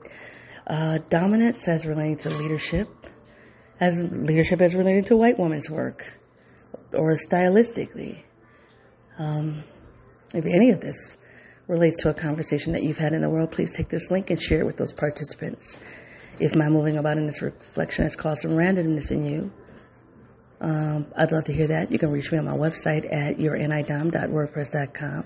[0.68, 2.88] uh, dominance, as relating to leadership,
[3.80, 6.18] as leadership as relating to white woman's work,
[6.92, 8.22] or stylistically.
[9.18, 9.64] Um,
[10.34, 11.16] if any of this
[11.66, 14.40] relates to a conversation that you've had in the world, please take this link and
[14.40, 15.76] share it with those participants.
[16.38, 19.52] If my moving about in this reflection has caused some randomness in you,
[20.60, 21.92] um, I'd love to hear that.
[21.92, 25.24] You can reach me on my website at yournidom.wordpress.com,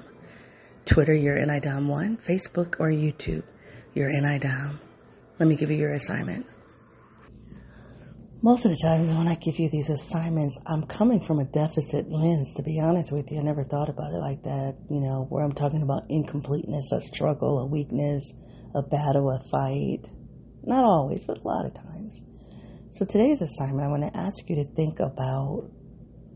[0.84, 3.44] Twitter, yournidom1, Facebook, or YouTube,
[3.96, 4.78] yournidom.
[5.38, 6.46] Let me give you your assignment
[8.42, 12.10] most of the times when I give you these assignments, I'm coming from a deficit
[12.10, 13.38] lens, to be honest with you.
[13.38, 17.00] I never thought about it like that, you know, where I'm talking about incompleteness, a
[17.00, 18.34] struggle, a weakness,
[18.74, 20.10] a battle, a fight.
[20.64, 22.20] Not always, but a lot of times.
[22.92, 25.70] So today's assignment, I want to ask you to think about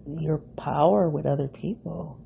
[0.06, 2.18] your power with other people.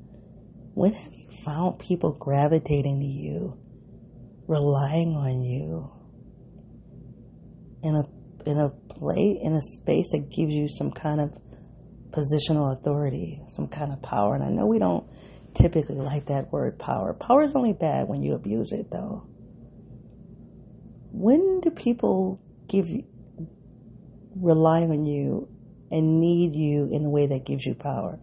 [0.74, 3.58] When have you found people gravitating to you,
[4.46, 5.90] relying on you
[7.82, 11.36] in a in a play in a space that gives you some kind of
[12.12, 14.36] positional authority, some kind of power.
[14.36, 15.10] And I know we don't
[15.54, 17.14] typically like that word power.
[17.14, 19.26] Power is only bad when you abuse it, though.
[21.10, 23.09] When do people give you,
[24.36, 25.48] rely on you
[25.90, 28.18] and need you in a way that gives you power?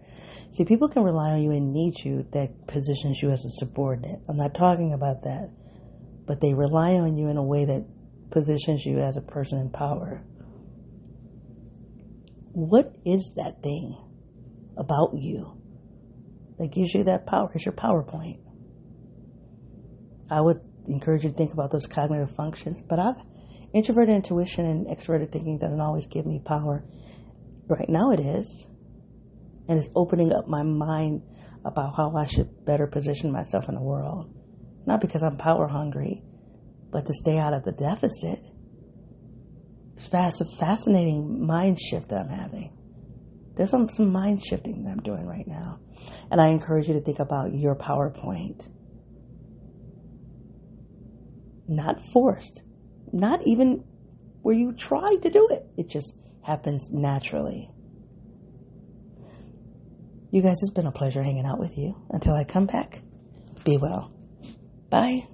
[0.51, 4.19] See, people can rely on you and need you that positions you as a subordinate.
[4.29, 5.51] I'm not talking about that.
[6.25, 7.85] But they rely on you in a way that
[8.31, 10.23] positions you as a person in power.
[12.51, 13.97] What is that thing
[14.77, 15.61] about you
[16.57, 17.51] that gives you that power?
[17.53, 18.39] It's your PowerPoint.
[20.29, 23.21] I would encourage you to think about those cognitive functions, but I've
[23.73, 26.83] introverted intuition and extroverted thinking doesn't always give me power.
[27.67, 28.67] Right now it is.
[29.67, 31.21] And it's opening up my mind
[31.65, 34.33] about how I should better position myself in the world.
[34.85, 36.23] Not because I'm power hungry,
[36.91, 38.39] but to stay out of the deficit.
[39.95, 42.77] It's a fascinating mind shift that I'm having.
[43.55, 45.79] There's some, some mind shifting that I'm doing right now.
[46.29, 48.69] And I encourage you to think about your PowerPoint.
[51.67, 52.61] Not forced,
[53.11, 53.83] not even
[54.41, 55.65] where you try to do it.
[55.77, 57.69] It just happens naturally.
[60.31, 61.95] You guys, it's been a pleasure hanging out with you.
[62.09, 63.01] Until I come back,
[63.63, 64.11] be well.
[64.89, 65.27] Bye.